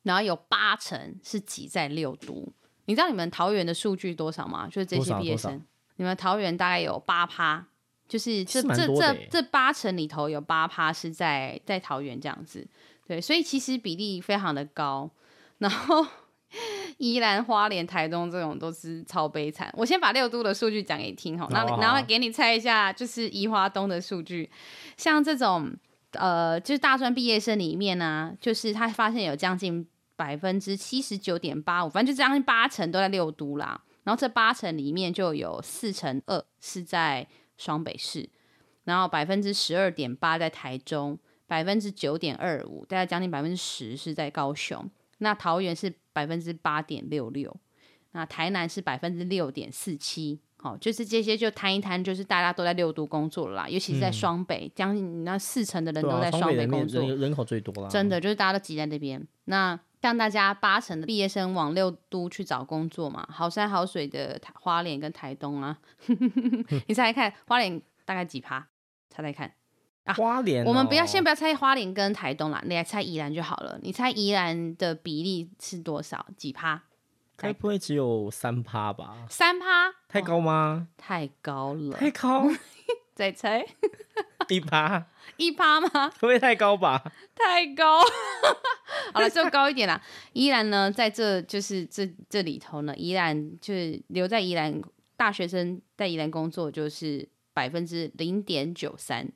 [0.05, 2.51] 然后有八成是挤在六都。
[2.87, 4.67] 你知道你们桃园的数据多少吗？
[4.67, 5.63] 就是这些毕业生，
[5.97, 7.67] 你们桃园大概有八趴，
[8.09, 12.66] 就是这这这这八成里头有八趴是在在桃园这样子，
[13.07, 15.11] 对，所以其实比例非常的高。
[15.59, 16.05] 然后
[16.99, 19.73] 宜兰花莲台东这种都是超悲惨。
[19.77, 24.51] 我先把六都的数据讲给你听哈，然后然后给你猜一下，就是宜花东的数据，
[24.97, 25.71] 像这种
[26.12, 29.87] 呃，就是大专毕业生里面呢、啊，就是他发现有将近。
[30.18, 33.81] 百分之七十九点八五，反正就将近八成都在六都啦。
[34.03, 37.25] 然后这八成里面就有四成二是在
[37.59, 38.31] 双北市，
[38.85, 44.88] 然后百分之十二点八在台中，百分之九点二五，大概将近百分之十是在高雄。
[45.18, 47.55] 那桃园是百分之八点六六，
[48.12, 50.40] 那台南是百分之六点四七。
[50.61, 57.88] 好，就是这些就摊一摊，就是大家都在六都工作了啦，尤其是在双北，嗯、将近那四成的人都在双北工作，人，人口最多了。
[57.88, 59.25] 真的就是大家都挤在那边。
[59.44, 65.79] 那让大家八成的毕业生往六都去找工作嘛，好山好水的花莲跟台东啊，
[66.87, 68.67] 你猜猜看花莲大概几趴？
[69.11, 69.53] 猜猜看
[70.05, 70.15] 啊！
[70.15, 73.79] 花莲、哦，我们不要先不要猜花莲跟台东啦，你来猜宜兰就好了。
[73.83, 76.27] 你猜宜兰的比例是多少？
[76.37, 76.83] 几趴？
[77.37, 79.27] 该不会只有三趴吧？
[79.29, 79.93] 三趴？
[80.09, 80.89] 太高吗？
[80.97, 82.45] 太高了，太高。
[83.18, 83.66] 再猜
[84.48, 85.04] 一趴？
[85.38, 86.09] 一趴吗？
[86.20, 87.02] 会不会太高吧？
[87.35, 88.00] 太高。
[89.12, 90.00] 好了，就高一点啦。
[90.35, 94.81] 依然呢，在这就是这这里头呢，依然就是留在宜兰
[95.16, 99.28] 大学生在宜兰工作就是百分之零点九三，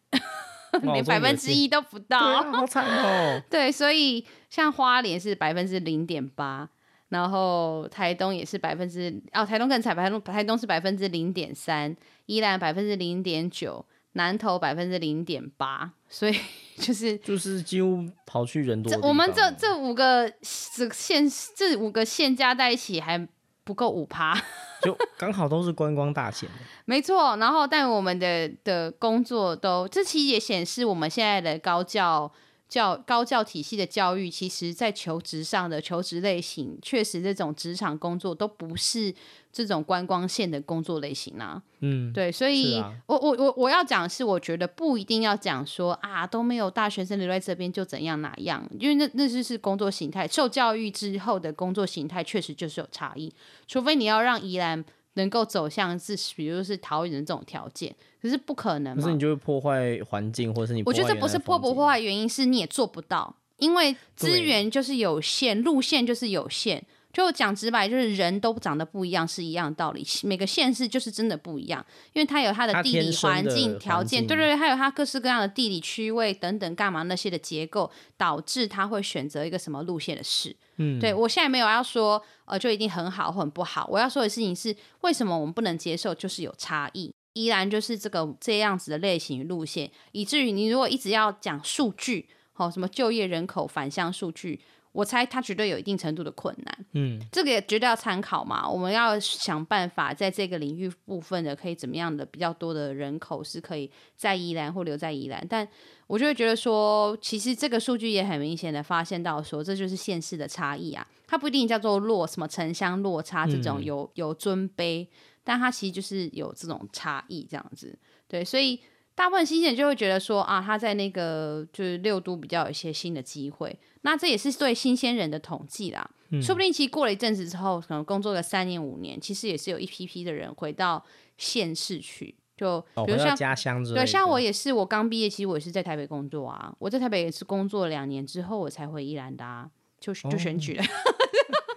[0.82, 3.42] 连百分之一都不到，啊、好惨哦。
[3.50, 6.68] 对，所以像花莲是百分之零点八。
[7.12, 11.94] 然后台东也是百分之哦，台东更惨，台东台东是百分之零点三，
[12.24, 16.34] 宜兰百分之零点九，南投百分之零点八，所以
[16.78, 19.06] 就是就是几乎跑去人多的。
[19.06, 20.32] 我们这这五个
[20.74, 21.22] 这县
[21.54, 23.28] 这五个县加在一起还
[23.62, 24.34] 不够五趴，
[24.80, 26.48] 就刚好都是观光大县。
[26.86, 32.32] 没错，然后但我们的的工作都，这其实也显示我们现在的高教。
[32.72, 39.14] 教高教体系的教育，其实在求职上的求职类型，确实这种职场工作都不是
[39.52, 41.62] 这种观光线的工作类型啊。
[41.80, 53.30] 嗯，对，所以，啊、我我我我要讲的是，我觉得不一定要讲说啊，都没有大学生留在这边就怎样哪样，因为那那就是工作形态，受教育之后的工作形态确实就是有差异，
[53.68, 54.82] 除非你要让宜兰。
[55.14, 59.02] 能够走向是，比如是桃园的这种条件，可是不可能嘛。
[59.02, 60.82] 可是你就会破坏环境，或是你？
[60.84, 66.84] 我觉得这不是破不破坏，原因是你也做不到，因为资源就是有限，路线就是有限。
[67.12, 70.02] 就讲直白，就是人都长得不一样，是一样的道理。
[70.22, 80.56] 每个县市就是真的不一样，因为它有它的地理环境条件，对对对，还有它各式各样的地理区位等等，干嘛那些的结构，导致它会选择一个什么路线的事。
[80.76, 83.86] 嗯，对我现在没有要说，呃，就一定很好或很不好。
[83.90, 87.14] 我要说的事情是，为什么我们不能接受，就是有差异。
[87.34, 94.60] 依然就是这个这样子的类型路线，以至于你如果一直要讲数据，好、哦、什么就业人口反向数据。
[94.92, 98.68] 我猜他绝对有一定程度的困难，嗯，这个也绝对要参考嘛。
[98.68, 105.44] 我们要想办法在这个领域部分的，可以怎么样的比较多的人口是可以在宜兰或留在宜兰。
[105.48, 105.66] 但
[106.06, 111.06] 我就会觉得说，其实这个数据也很明显的发现到说，这就是县市的差异啊。
[111.26, 115.08] 它不一定叫做落什么城乡落差这种有有尊卑，
[115.42, 117.98] 但它其实就是有这种差异这样子。
[118.28, 118.80] 对，所以。
[119.14, 126.08] 大部分新鲜人就会觉得说啊，他在那个就是六都比较有一些新的机会，那这也是对新鲜人的统计啦。
[126.30, 131.04] 嗯、说不定其实过了一阵子之后，可能工作了三年五年，其实也是有一批批的人回到
[131.36, 140.82] 县市去，就比如像、哦、家乡，对，像我也是，我刚毕业，其实我也是在台北工作啊，我在台北也是工作了两年之后，我才回宜兰的啊，就就选举了。
[140.82, 140.86] 哦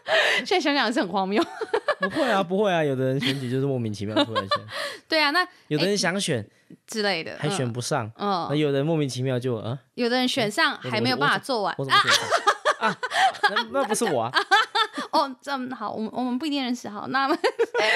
[0.46, 1.44] 现在想想是很荒谬。
[2.00, 4.62] 不会啊，不会啊，有的人选举就是莫名其妙突然选。
[5.08, 8.12] 对啊，那有的人想选、欸、之类的，还选不上。
[8.18, 11.74] 嗯，那有的人莫名其妙就啊，有的人选上还没有办法做完。
[11.74, 12.02] 啊
[12.80, 12.98] 啊，
[13.50, 14.32] 那那不是我啊。
[15.12, 16.90] 哦，这么好，我们我们不一定认识。
[16.90, 17.38] 好，那么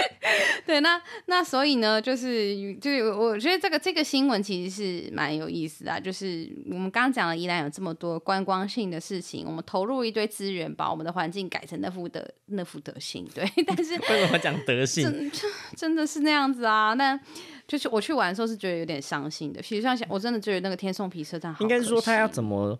[0.65, 5.99] 对，那那所以呢，就是就是我觉得这个这个新闻其实是蛮有意思的啊。
[5.99, 13.27] 就是我们刚刚讲了宜兰有这么多观光性的事情，我们投入一堆资源，把我们的环境改成那副德那副德性。
[13.33, 15.03] 对， 但是为什么讲德性？
[15.03, 15.31] 真
[15.75, 16.93] 真的是那样子啊？
[16.93, 17.19] 那
[17.67, 19.61] 就是我去玩的时候是觉得有点伤心的。
[19.61, 22.77] 比如像我真的觉得那个天送皮车站好，应该是说他要怎么？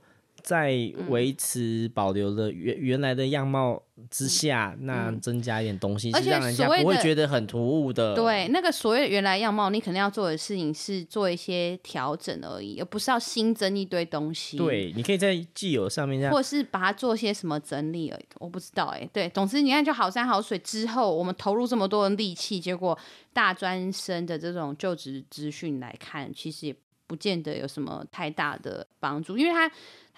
[0.50, 8.16] 在维持保留的原原来的样貌之下，嗯、那增加一点东西，是让人家不会觉得很突兀的。
[8.16, 14.58] 对，那个所谓的原来样貌，你可能要做的事情是做一些调整而已，而不是要新增一堆东西。
[14.58, 18.26] 对，你可以在既有上面这样，或者是把它做些什么整理而已。
[18.40, 22.98] 我不知道哎、欸，对，总之你看，就好山好水之后，我们投入这么多的力气，结果
[23.32, 26.76] 大专生的这种就职资讯来看，其实也
[27.10, 29.70] 不见得有什么太大的帮助，因为他。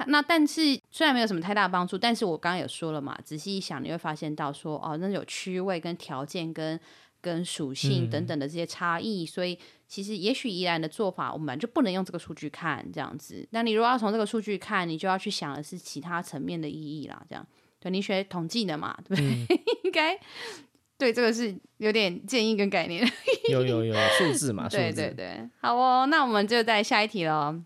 [0.07, 6.79] 那但是虽然没有什么太大的帮助，但是我刚刚也说了嘛，仔细一想你会发现到说哦，那有区位跟条件跟
[7.21, 13.47] 跟属性等等的这些差异，嗯、所以其实也许宜兰的做法，我们就不能用这个数据看这样子。
[13.51, 17.23] 那你如果要从这个数据看，你就要去想的是其他层面的意义啦。
[17.29, 17.45] 这样，
[17.79, 19.55] 对你学统计的嘛，对不对？
[19.55, 20.19] 嗯、 应该
[21.01, 23.03] 对这个是有点建议跟概念。
[23.49, 24.69] 有有有数字嘛？
[24.69, 27.59] 对对对，好哦，那我们就在下一题喽。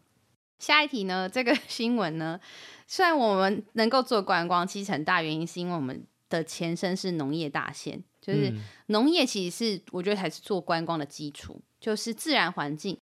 [0.57, 1.27] 下一题呢？
[1.27, 2.39] 这个 新闻呢，
[2.87, 8.53] 虽然我们能够做观光，其实很大原因是因为我们的前身是农业大县，就是
[8.85, 12.97] 农业其实是我觉得才是做观光的基础，就是自然环境。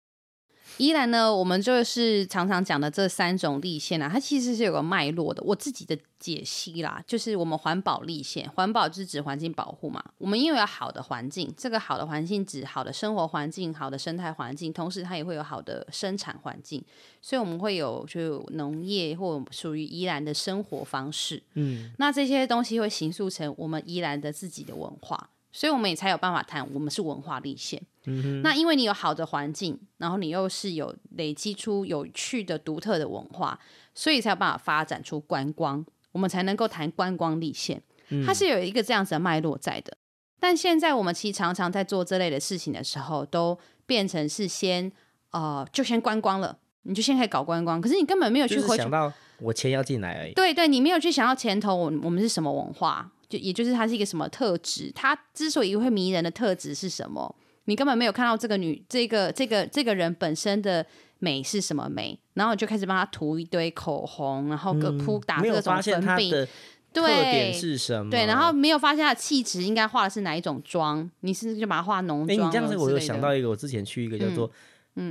[0.82, 5.40] 宜兰呢，我们就是常常讲的这三种立线啊，它其实是有个脉络的。
[5.44, 10.02] 我自己的解析啦，就是我们环保立线，环保就是指环境保护嘛。
[10.18, 16.84] 我们因为有好的环境，这个好的环境指好的生活环境、好的生态环境，同时它也会有好的生产环境，
[17.20, 21.40] 所以我们会有就农业或属于宜兰的生活方式。
[21.54, 25.30] 嗯，那这些东西会形塑成我们宜兰的自己的文化。
[25.52, 27.80] 所以我们也才有办法谈，我们是文化立县。
[28.06, 28.42] 嗯哼。
[28.42, 33.58] 那因为你有好的环境，然后你又是有累积出有趣的、独特的文化，
[33.94, 37.82] 所以才有办法发展出观光，我们才能够谈观光立县。
[38.26, 39.96] 它是有一个这样子的脉络在的。
[40.40, 44.90] 但现在我们其实常常在做这类的事情的时候，都变成是先
[45.30, 50.32] 呃，就先观光了，你就先可以搞观光，可是你根本没有去回想到我钱要进来而已。
[50.34, 53.10] 对对，你没有去想到前头，我我们是什么文化。
[53.32, 54.92] 就也就是她是一个什么特质？
[54.94, 57.34] 她之所以会迷人的特质是什么？
[57.64, 60.84] 你根本没有看到这个女、这个、这个、这个人本身的
[61.20, 66.46] 美是什么美，然后就开始帮她涂一堆口红，然后各扑打各种粉饼。
[66.92, 68.10] 对，特点是什么？
[68.10, 71.10] 对，然后没有发现她的气质应该画的是哪一种妆？
[71.20, 72.38] 你是不是就把它化浓妆？
[72.38, 74.50] 哎、欸，你这样子我就想到一个，我之前去一个叫做、嗯。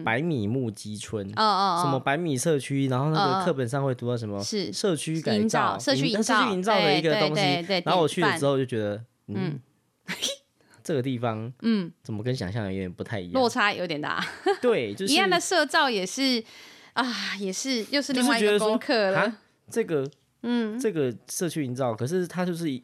[0.04, 4.42] 百米木基村，哦哦，什么百米社区，然后那个课本上会读到什么？
[4.44, 7.42] 是社区改造、社区营造、社区营造的一个东西。
[7.84, 9.60] 然后我去了之后就觉得，嗯，
[10.84, 13.34] 这个地方，嗯，怎么跟想象的有点不太一样？
[13.34, 14.24] 落差有点大。
[14.62, 16.44] 对，就是一样的社造也是
[16.94, 19.38] 啊，也是又是另外一个功课了。
[19.70, 20.08] 这个，
[20.44, 22.84] 嗯，这个社区营造，可是它就是一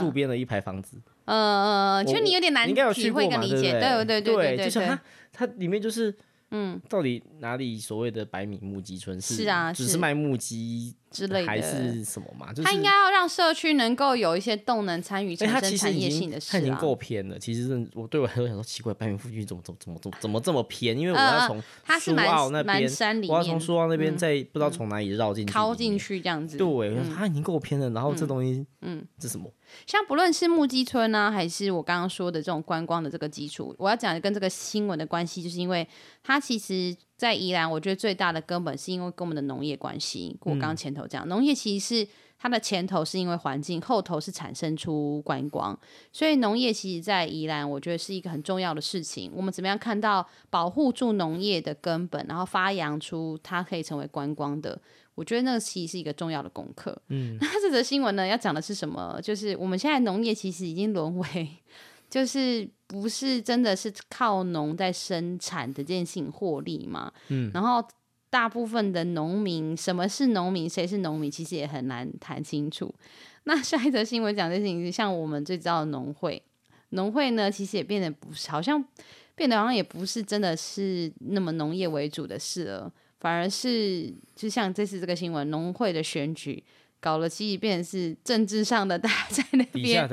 [0.00, 1.00] 路边的一排房子。
[1.28, 4.04] 呃，其实你有点难体会跟理解，对对？
[4.04, 6.14] 对对对，就像它，它里面就是，
[6.52, 9.34] 嗯，到底哪里所谓的百米木鸡村是？
[9.34, 12.52] 是啊，只是卖木屐之类的，还是什么嘛？
[12.52, 16.52] 就是、他应该要让社区能够有一些动能参与产生产业性的事、啊。
[16.52, 17.38] 他已经够偏了。
[17.38, 20.98] 其实我对我来说想说奇怪，白云附近怎么怎么怎么怎么怎么这么偏？
[20.98, 21.62] 因为我要从
[21.98, 26.56] 苏澳那边，山里我要从苏澳那边再不知道从哪里绕进去，靠进去这样子。
[26.56, 27.90] 对，他已经够偏了。
[27.90, 29.50] 然后这东西，嗯，这什么？
[29.86, 35.86] 像不论是木屐村呢、啊，还是我刚刚说的这种观光的这个基础，我要讲的跟这个新闻的关系，就是因为
[36.22, 36.96] 它其实。
[37.18, 40.38] 在宜兰，我觉得最大的根本是因为跟我们的农业关系。
[40.42, 45.76] 我刚刚前头讲，农业其实是它的前头是因为环境，后头是产生出观光。
[46.12, 49.32] 所以农业其实，在宜兰，我觉得是一个很重要的事情。
[49.34, 54.80] 我们怎么样看到保护住农业的根本，然后发扬出它可以成为观光的？
[55.16, 56.96] 我觉得那个其实是一个重要的功课。
[57.08, 59.18] 嗯，那这则新闻呢，要讲的是什么？
[59.20, 61.48] 就是我们现在农业其实已经沦为。
[62.08, 67.12] 就是不是真的是靠农在生产的这件事情获利嘛？
[67.28, 67.86] 嗯，然后
[68.30, 72.94] 大部分的农民，什么是农民，谁是农民，其实也很难谈清楚。
[73.44, 76.42] 那下一则新闻讲的事情是，像我们最知道的农会，
[76.90, 78.82] 农会呢，其实也变得不是，好像
[79.34, 86.62] 变得好像也不是真的是那么农业为主的事了，反而是就像这次这个新闻，农会的选举
[87.00, 90.08] 搞了，其实变成是政治上的大家在那边。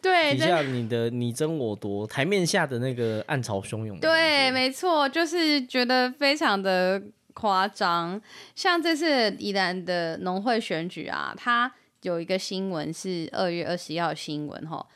[0.00, 3.98] 对，底下你的你争我夺，台面下的那个暗潮汹涌。
[4.00, 7.02] 对，没错，就是觉得非常的
[7.34, 8.20] 夸张。
[8.54, 14.86] 像这次宜兰的农会选举啊，它有一个新闻是二月二十一号新闻哈。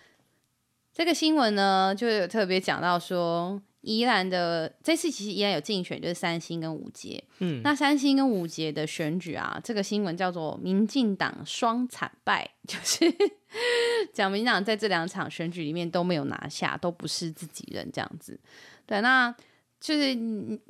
[0.93, 3.61] 这个新闻呢，就有特别讲到说。
[3.83, 7.23] 宜兰的这次其实宜兰有竞选，就是三星跟五捷。
[7.41, 13.13] 嗯，那三星跟五捷的选举啊，这个新闻叫做民进党双惨败，就是
[14.15, 18.39] 讲民进党在这两场选举里面都没有拿下，都不是自己人这样子。
[18.87, 19.35] 对，那
[19.81, 20.17] 就是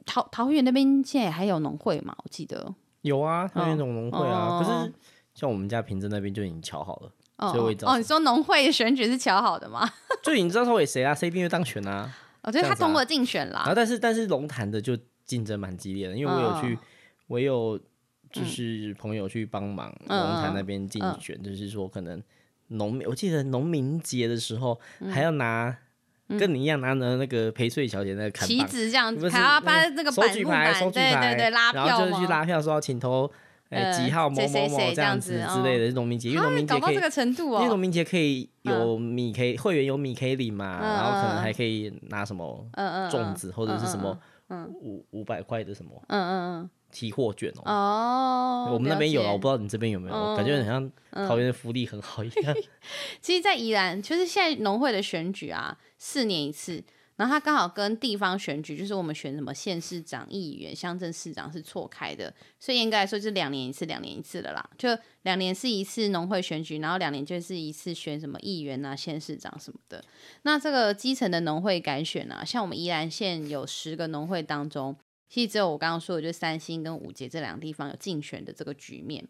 [0.07, 2.15] 桃桃园那边现在还有农会嘛？
[2.25, 4.59] 我记得有啊，桃园总农会啊。
[4.59, 4.93] 哦、可是
[5.35, 7.93] 像我们家平镇那边就已经瞧好了，哦、所以我也知道。
[7.93, 9.87] 哦，你说农会选举是瞧好的吗？
[10.25, 11.15] 就你知道他为谁啊？
[11.15, 12.11] 谁一定会当选啊？
[12.43, 13.61] 哦，就是他通过竞选啦。
[13.61, 16.79] 然后，但是但是龙潭的就竞争蛮激烈的，因为我有去，
[17.27, 17.81] 我有
[18.31, 22.23] 就是朋友去帮忙龙潭那边竞选，就是说可能
[22.69, 24.81] 农民，我记得农民节的时候
[25.13, 25.77] 还要拿
[26.39, 33.31] 跟你一样拿着那个陪睡小姐那个旗子这样子，还要把那个手举牌，手举牌，对对对，拉票，然后就是去拉票说要请投。
[33.73, 42.67] 哎，几号某某某这样子之类的农民节，因为农民节可以，因为农民节可以有米可以会员有米可以领嘛，然后可能还可以拿什么
[43.11, 44.17] 粽子或者是什么
[44.81, 46.33] 五五百块的什么嗯嗯
[46.63, 50.93] 嗯提货券哦哦，我们那边有啊，我不知道你这边有没有，感觉好像
[51.27, 52.55] 桃园的福利很好一样。
[53.23, 56.85] 其实，在宜兰，就是现在农会的选举啊，四年一次。
[57.23, 64.71] 然后他刚好跟地方选举，就是我们选什么县市长、议员、乡镇市长是错开的，所以应该来说就是两年一次，两年一次的啦。
[64.77, 64.89] 就
[65.23, 70.05] 两年是一次农会选举，然后两年就是一次选什么议员啊、县市长什么的。
[70.43, 74.97] 那这个基层的农会改选啊，像我们宜兰县有十个农会当中，
[75.29, 79.25] 其实只有我刚刚说的，就是三星跟五捷这两个地方有竞选的这个局面。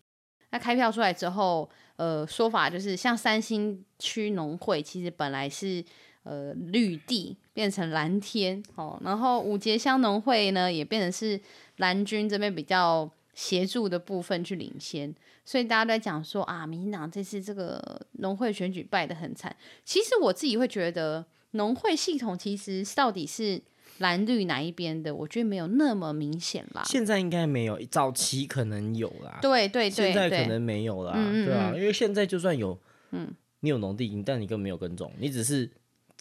[0.50, 5.85] 那开票出来之后，呃，说法就是像三星区农会，其实本来是。
[6.25, 11.41] 呃，绿地变成蓝天，哦，然后五节乡农会呢也变成是
[11.79, 15.13] 蓝军这边比较协助的部分去领先，
[15.45, 19.57] 所以大家都在讲说啊，民进党这次这个农会选举败得很惨。
[19.85, 23.61] 其实我自己会觉得，农会系统其实到底是
[23.99, 26.85] 蓝绿哪一边的，我觉得没有那么明显啦。
[26.85, 29.41] 现在应该没有，早期可能有啦。
[29.43, 32.79] 对对对，现在可能没有啦，对，对啊，因为现在就算有，
[33.11, 35.69] 嗯，你有农地，但你根本没有耕种，你只是。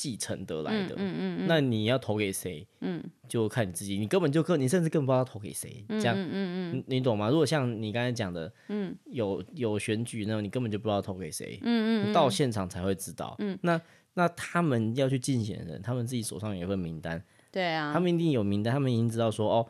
[0.02, 1.38] 继承得来的，嗯嗯嗯。
[1.42, 2.68] 嗯、那你要投给谁？
[2.80, 6.34] 嗯，就看你自己，你根本就可，你甚至更不知道投给谁，这样，嗯嗯
[6.74, 6.84] 嗯。
[6.88, 7.30] 你，你懂吗？
[7.30, 13.80] 如果像你刚才讲的，嗯，有有选举那种，你根本就不知道投给谁，嗯嗯，到现场才会知道，嗯，那
[14.16, 19.68] 那他们要去竞选的人，他们自己手上有一份名单，对啊，他们一定有名单，他们已经知道说，哦，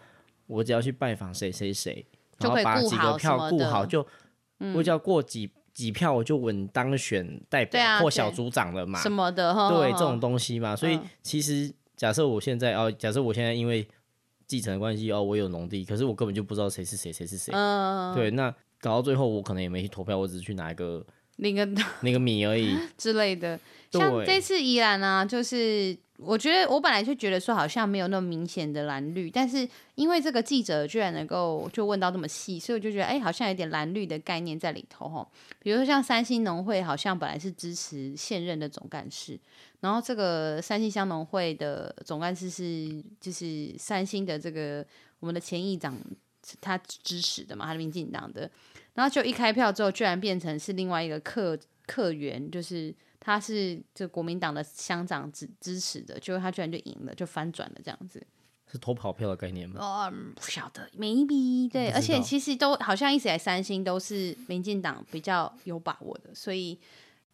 [0.48, 2.06] 我只要去拜访谁谁谁，
[2.40, 4.08] 然后把几个票顾好，就
[4.76, 5.52] 我只要过几。
[5.82, 9.02] 几票我就稳当选代表或小组长了嘛？
[9.02, 9.68] 什么的哈？
[9.70, 10.76] 对，这种东西嘛。
[10.76, 13.88] 所以其实假设我现在哦，假设我现在因为
[14.46, 17.52] 继承的关系哦，我有农地，可是我根本就不知道谁是谁，谁是谁。
[17.56, 18.14] 嗯。
[18.14, 21.04] 对，那搞到最后我可能也没去投票，我只是去拿一个
[21.38, 21.68] 那个
[22.02, 23.60] 那个米而已 之类的。
[23.92, 25.98] 像这次宜兰啊，就是。
[26.24, 35.28] 我觉得我本来就觉得说好像没有那么明显的蓝绿，但是因为这个记者居然能够就问到这么细，所以我就觉得哎，好像有点蓝绿的概念在里头哈。
[35.60, 39.40] 比如说像三星农会好像本来是支持现任的总干事，
[39.80, 44.86] 然后这个三星乡农会的总干事是就是三星的这个
[45.20, 45.98] 我们的前议长
[46.60, 48.50] 他支持的嘛，他是民进党的。
[48.94, 58.22] 然后就一开票之后，居然变成是另外一个客客源，就是他是这国民党的乡长支支持的，结果他居然就赢了，就翻转了这样子。
[58.72, 59.80] 是投跑票的概念吗？
[59.80, 66.80] 哦，不晓得，maybe 对，而且其实都好像一直以来三星都是民进党比较有把握的，所以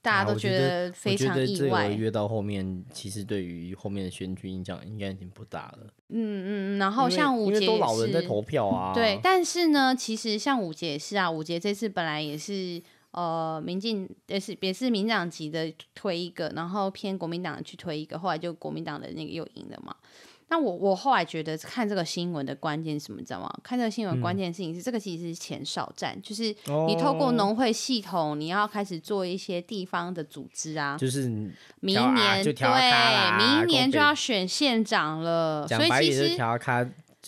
[0.01, 1.85] 大家都觉得非常意外。
[1.85, 5.93] 啊、越到后面，其实对于后面的选举影响应该已经不大了。
[6.09, 12.81] 嗯嗯，然后像吴捷都老人在投票啊，对，但是呢，其实像五杰也是啊，五杰这次本来也是
[13.17, 19.95] 呃民进也是也是民进党籍的推一个，然后偏国民党去推一个，后来就国民党的那个又赢了嘛。
[20.49, 23.51] 那我我后来觉得看这个新闻的关键是什么，你知道吗？
[23.63, 26.55] 看这个新闻关键的事情是，嗯、这个其实是前哨战，就是
[26.87, 30.95] 你透过农会系统，你要开始做一些地方的组织啊。
[30.95, 31.27] 就是
[31.79, 36.37] 明年对，明年就要选县长了，所以其实。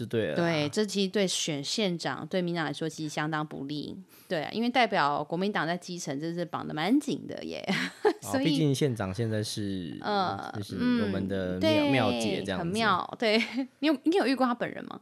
[0.06, 3.98] 对了，对，这其实对选县长对民党来说其实相当不利，
[4.28, 7.64] 对啊，因为代表国民党在基层真是绑得蛮紧的耶，
[8.22, 13.16] 所以毕竟县长现在是呃，就是我们的庙庙姐这样子，很妙。
[13.20, 13.38] 对，
[13.80, 15.02] 你有你有遇过他本人吗？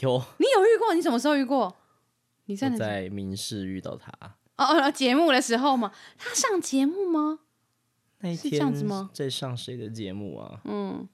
[0.00, 0.94] 有，你有遇过？
[0.94, 1.76] 你什么时候遇过？
[2.46, 4.12] 你在在民视遇到他
[4.56, 5.92] 哦哦，节目的时候吗？
[6.18, 7.38] 他上节目吗？
[8.18, 9.10] 那一天是这样子吗？
[9.12, 10.60] 在上谁的节目啊？
[10.64, 11.08] 嗯，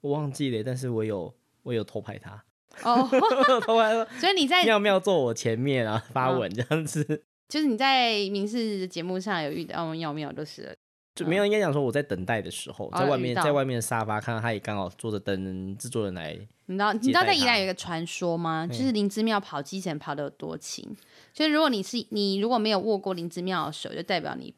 [0.00, 2.44] 我忘记了，但是我有我有偷拍他。
[2.82, 3.06] 哦，
[4.18, 7.18] 所以你在妙妙坐我前面啊，发文这样子，哦、
[7.48, 10.62] 就是你在民事节目上有遇到妙妙，就是。
[10.62, 10.74] 了
[11.14, 18.64] 就没有应该讲说我在等待的时候，在外面在外面的沙发看到他也刚好坐着等制作人来，你知道你知道在宜兰有一个传说吗？
[18.68, 20.86] 就是林之妙跑基层跑的有多勤，
[21.32, 24.54] 就是如果你是你如果没有握过林之妙的手，就代表你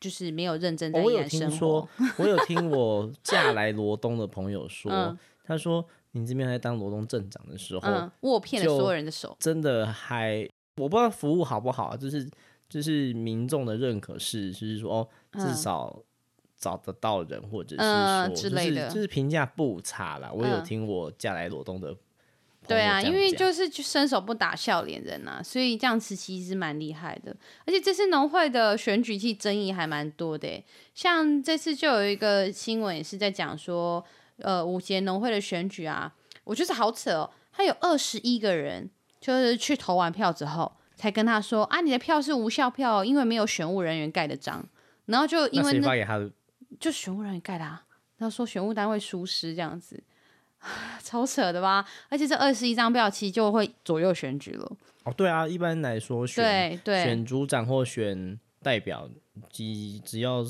[0.00, 1.48] 就是没有认真在宜兰生活。
[1.48, 5.86] 我有听说，我有听我 嫁来罗东的朋友说，嗯、他说。
[6.14, 10.46] 你这边在当罗东镇长的时候，嗯、握骗了所有人的手，真的还
[10.76, 12.30] 我不知道服务好不好，就是
[12.68, 15.08] 就是民众的认可是，就是说哦，
[15.38, 16.02] 至少
[16.58, 20.30] 找得到人，或者是说、嗯、之类的，就是评价不差啦。
[20.30, 21.96] 我有听我嫁来罗东的、嗯，
[22.68, 27.34] 对啊，因为就是伸手不打笑脸人啊，所以这样子其实蛮厉害的。
[27.64, 30.62] 而且这次农会的选举其实争议还蛮多的，
[30.94, 34.04] 像这次就有一个新闻也是在讲说。
[34.42, 36.14] 呃，五节农会的选举啊，
[36.44, 37.30] 我觉得好扯哦。
[37.52, 38.88] 他有二十一个人，
[39.20, 44.66] 就是去投完票之后，才跟他说啊，你的票是无效票，因为没有选务人员盖的章。
[45.06, 46.30] 然后就因为那，那
[46.80, 47.84] 就选务人员盖的啊。
[48.18, 50.02] 他说选务单位疏失这样子，
[51.02, 51.84] 超扯的吧？
[52.08, 54.76] 而且这二十一张票其实就会左右选举了。
[55.04, 59.10] 哦，对啊，一般来说选对对选组长或选代表，
[59.50, 59.64] 只
[60.04, 60.42] 只要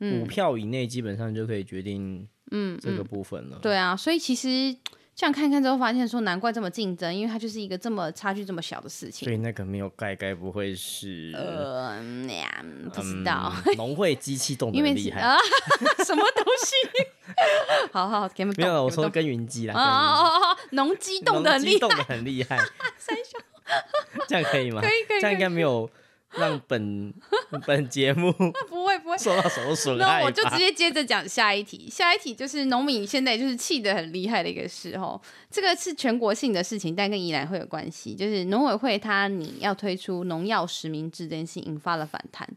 [0.00, 2.28] 五票以内，基本上就可以决定。
[2.50, 3.58] 嗯，这个部分了。
[3.60, 4.74] 对啊，所以其实
[5.14, 9.24] 这样看看之后，发现说难怪这么竞争，因为它就是一个这么差距这么小的事情。
[9.26, 11.98] 所以那个没有盖，该不会是呃，
[12.92, 13.52] 不知道。
[13.76, 15.36] 农、嗯、 会机器动的很厉害啊？
[16.04, 16.74] 什么东西？
[17.92, 19.74] 好好，给你们没有，我说耕耘机啦。
[19.74, 22.56] 哦哦哦，农机动的很厉害，动的很厉害。
[22.98, 23.40] 三兄，
[24.28, 24.80] 这样可以吗？
[24.80, 25.90] 可以可以，这样应该没有。
[26.38, 27.12] 让本
[27.66, 28.32] 本节目
[28.68, 30.20] 不会不会受到什么损害。
[30.20, 31.88] 那我就直接接着讲下一题。
[31.90, 35.20] 下一题就是农民现在就是气得很厉害的一个事吼，
[35.50, 38.14] 这个是全国性的事情，但跟宜兰会有关系。
[38.14, 42.48] 就是农委会他你要推出农药实名制这件事引发了反弹。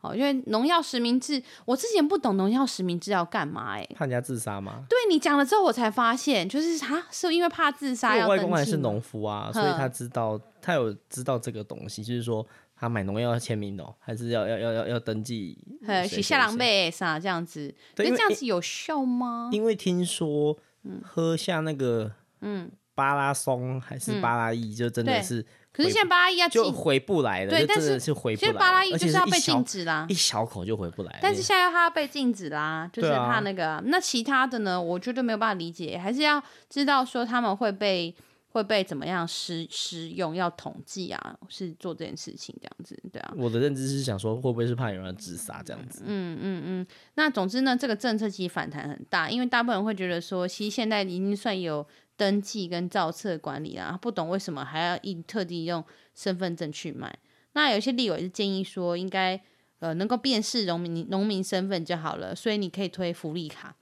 [0.00, 3.94] 哦，因为农药实名制，我之前不懂农药实名制要干嘛哎、欸？
[3.94, 4.84] 怕人家自杀吗？
[4.88, 8.16] 对，你讲了之后，我才发现，就是他是因为怕自杀。
[8.16, 12.44] 我外公还是农夫啊，所以他知道，他有知道这个东西，就是说。
[12.82, 15.56] 他买农药要签名哦，还是要要要要要登记？
[15.86, 17.72] 呃，写下狼狈啥这样子？
[17.94, 19.50] 那，这样子有效吗？
[19.52, 20.58] 因为听说，
[21.04, 22.10] 喝下那个
[22.40, 25.46] 嗯巴拉松还是巴拉伊，就真的是。
[25.72, 28.46] 可是现在巴拉伊要就回不来了，对，但是是回不来。
[28.46, 31.20] 现在巴拉伊就是要被禁止啦，一小口就回不来。
[31.22, 33.80] 但是现在它要被禁止啦，就是怕那个。
[33.86, 34.82] 那其他的呢？
[34.82, 38.12] 我觉得没有办法理解，还是要知道说他们会被。
[38.52, 40.34] 会被怎么样施施用？
[40.34, 43.34] 要统计啊，是做这件事情这样子，对啊。
[43.36, 46.02] 我的认知是想说，会不会是怕有人自杀这样子？
[46.06, 46.86] 嗯嗯嗯。
[47.14, 51.86] 那总之呢，这个政策其实反弹很大，因为大部分人会觉得说，其实现在已经算有
[52.16, 55.82] 登记跟造册管理啦，不懂为什么还要一特地用
[56.14, 57.18] 身份证去买。
[57.54, 59.40] 那有些立委是建议说，应该
[59.78, 63.76] 呃能够辨识农民农民身份就好了，所以你可以推福利卡。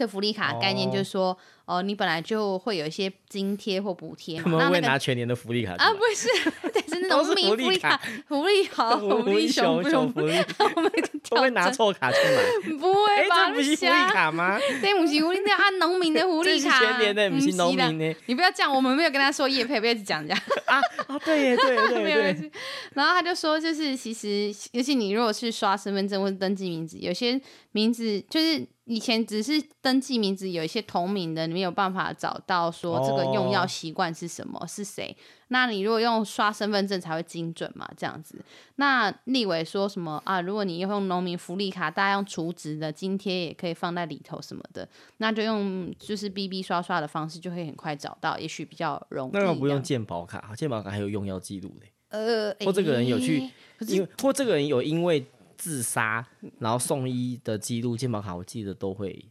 [0.00, 1.36] 这福利卡概念就是说，
[1.66, 4.44] 哦、呃，你本来就会有一些津贴或补贴嘛。
[4.44, 5.92] 他们会拿全年的福利卡啊？
[5.92, 6.26] 不是，
[6.72, 10.32] 对，是那种农民福利卡，福利好，福利熊，熊福利，
[10.74, 10.90] 我们
[11.28, 12.78] 都会拿错卡去买。
[12.78, 13.50] 不会吧？
[13.50, 14.58] 这不是福利卡吗？
[14.80, 16.78] 对，不是福利卡，按农民的福利卡。
[16.78, 18.16] 全年的，不是农民的。
[18.24, 20.42] 你不要这样，我们没有跟他说叶配，不要讲这样。
[20.64, 22.50] 啊啊，对耶，对对对。
[22.94, 27.38] 然后他就说，就是其实，尤其你如果是刷身份证或者登记名字，有些
[27.72, 28.66] 名字就是。
[28.90, 34.68] 以前只是登记名字有一些同名的，你没有办法找到说这个用药习惯是什么、oh.
[34.68, 35.16] 是谁。
[35.46, 38.44] 那你如果用刷身份证才会精准嘛，这样子。
[38.76, 40.40] 那立伟说什么啊？
[40.40, 44.88] 如果你用农民福利卡，大家用储值的津贴也可以放在里头什么的，
[45.18, 49.30] 那就用就是 B B 刷刷的方式就会很快找到，也许比较容易。
[49.34, 51.92] 那我不用健保卡，健保卡还有用药记录嘞。
[52.08, 53.48] 呃，或这个人有去，
[53.86, 55.24] 因为或这个人有因为。
[55.60, 56.26] 自杀，
[56.58, 59.26] 然后送医的记录、健保卡，我记得都会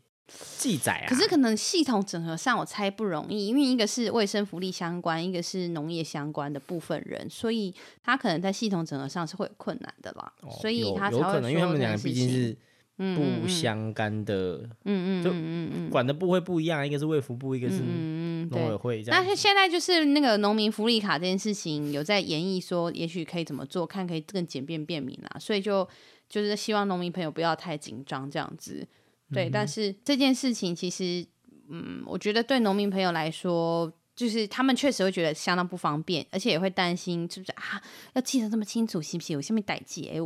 [0.59, 1.09] 记载啊。
[1.09, 7.73] 可是可能系统整合上，我猜不容易，因为一个是卫生福利相关，一个是农业相关的部分人，所以
[8.03, 10.31] 他可能在系统整合上是会有困难的啦。
[10.41, 12.55] 哦、所以他有可能，因为他们两个毕竟是
[12.95, 17.81] 不相干的，嗯嗯，就嗯嗯管的部会不一样，一个是卫福部，一个是
[18.51, 19.25] 农委会这样。
[19.25, 25.89] 那现在就是那个农民福利卡这件事情，有在研议说，也许可以怎么做，看可以更简便便民啦，所以就。
[26.29, 28.87] 就是希望农民朋友不要太紧张这样子，
[29.33, 29.49] 对。
[29.49, 31.25] 嗯、但是这件事情其实，
[31.67, 37.81] 嗯，我觉得对农民朋友来说，就是他们确实会觉得相当不方便，而且也会担心是不是啊，
[38.13, 40.07] 要记得这么清楚，是不是有下面代记？
[40.07, 40.17] 哎，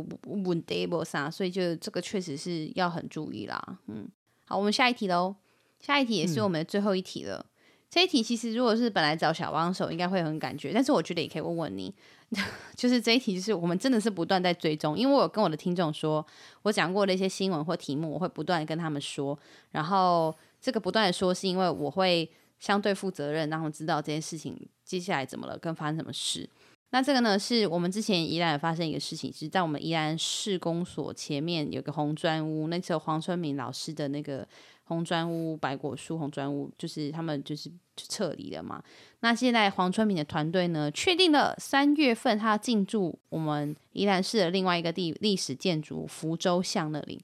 [0.44, 3.78] 问题不啥，所以就这个确实是要很注意啦。
[3.86, 4.06] 嗯，
[4.44, 5.36] 好，我们下一题喽。
[5.80, 7.44] 下一题也是我们的最后一题了。
[7.44, 7.53] 嗯、
[7.94, 11.94] 这一题其实如果是本来找小帮手，应该会很感觉，但是我觉得也可以问问你。
[12.74, 16.26] 就是这一题，就是我们真的是不断在追踪，因为我跟我的听众说，
[16.62, 19.38] 我讲过的一些新闻或题目，我会不断跟他们说，
[19.70, 22.28] 然后这个不断的说，是因为我会
[22.58, 26.50] 相对负责任，让他们知道这件事情接下来怎么了，跟发生什么事。
[26.90, 34.44] 那这个呢，是我们之前宜兰发生一个事情，是在我们宜兰市公所前面有个红砖屋，那时候黄春明老师的那个。
[34.86, 38.82] 红砖屋、白果树、红砖屋，就是他们就是撤离了嘛。
[39.20, 47.18] 那现在黄春明的团队呢，确定了三月份他要进驻我们宜兰市的另外一个地历史建筑福州巷那里。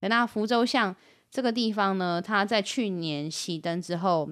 [0.00, 0.94] 那福州巷
[1.30, 4.28] 这个地方呢，他在去年熄灯之后，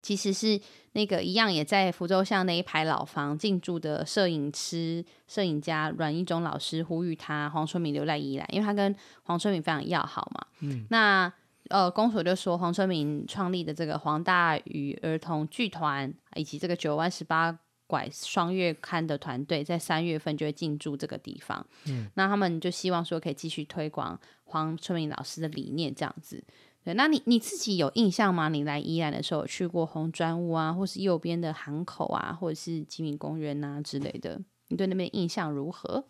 [0.00, 0.58] 其实是
[0.92, 10.46] 那个一样也在福州巷那一排老房进驻的摄影师、摄影家阮一中老师呼吁他黄春明留在宜兰，因为他跟黄春明非常要好嘛。
[10.60, 11.30] 嗯，那。
[11.70, 21.66] 呃，公所就说黄春明创立的这个黄大宇儿童剧团，以及这个九弯十八拐双月刊的团队，在三月份就会进驻这个地方。
[21.86, 26.44] 嗯，那他们就希望说可以继续推广黄春明老师的理念，这样子。
[26.84, 28.50] 对，那你你自己有印象吗？
[28.50, 34.38] 你来宜兰的时候有去过红砖屋啊，或是右边的港口啊，或者是吉米公园啊之类的？
[34.68, 36.04] 你对那边印象如何？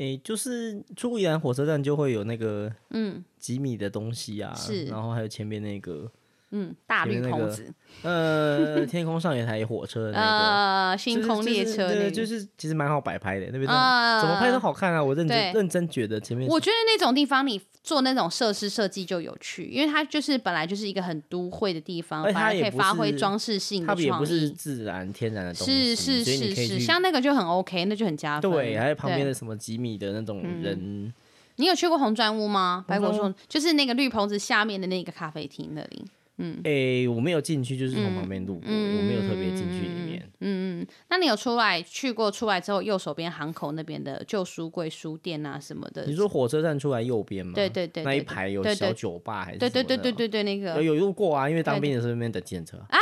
[0.00, 6.10] 诶、欸，就是出宜兰火车站就会有那个嗯几米的东西啊，是，然后还有前面那个。
[6.52, 7.72] 嗯，大绿棚子，
[8.02, 15.02] 呃，天空上有台火车，呃，星空列车，对，就是其实蛮好摆拍的，那边怎么拍都好看啊！
[15.02, 28.50] 我认真认真觉得前面，我觉得那种地方你做那种设施设计就有趣，因为它就是本来就是一个很都会的地方，它也可以发挥装饰性它也不是自然天然的东西，是是是是，像那个就很 OK，那就很加分。
[28.50, 31.12] 对，还有旁边的什么几米的那种人，
[31.56, 32.84] 你有去过红砖屋吗？
[32.88, 36.04] 白果树就是那个绿棚子下面的那个咖啡厅那里。
[36.40, 40.20] 嗯，诶、欸，我没有进去，就是从旁边路过，嗯、我没有特别进去里面。
[40.40, 42.30] 嗯嗯，那你有出来去过？
[42.30, 46.06] 出来之后，右手边航口那边的旧书柜书店啊什么的。
[46.06, 47.52] 你说火车站出来右边吗？
[47.54, 49.58] 对对对，那一排有小酒吧还是？
[49.58, 52.98] 对对对对对对，那个有有路过啊，因为当兵的时候那边等检车啊。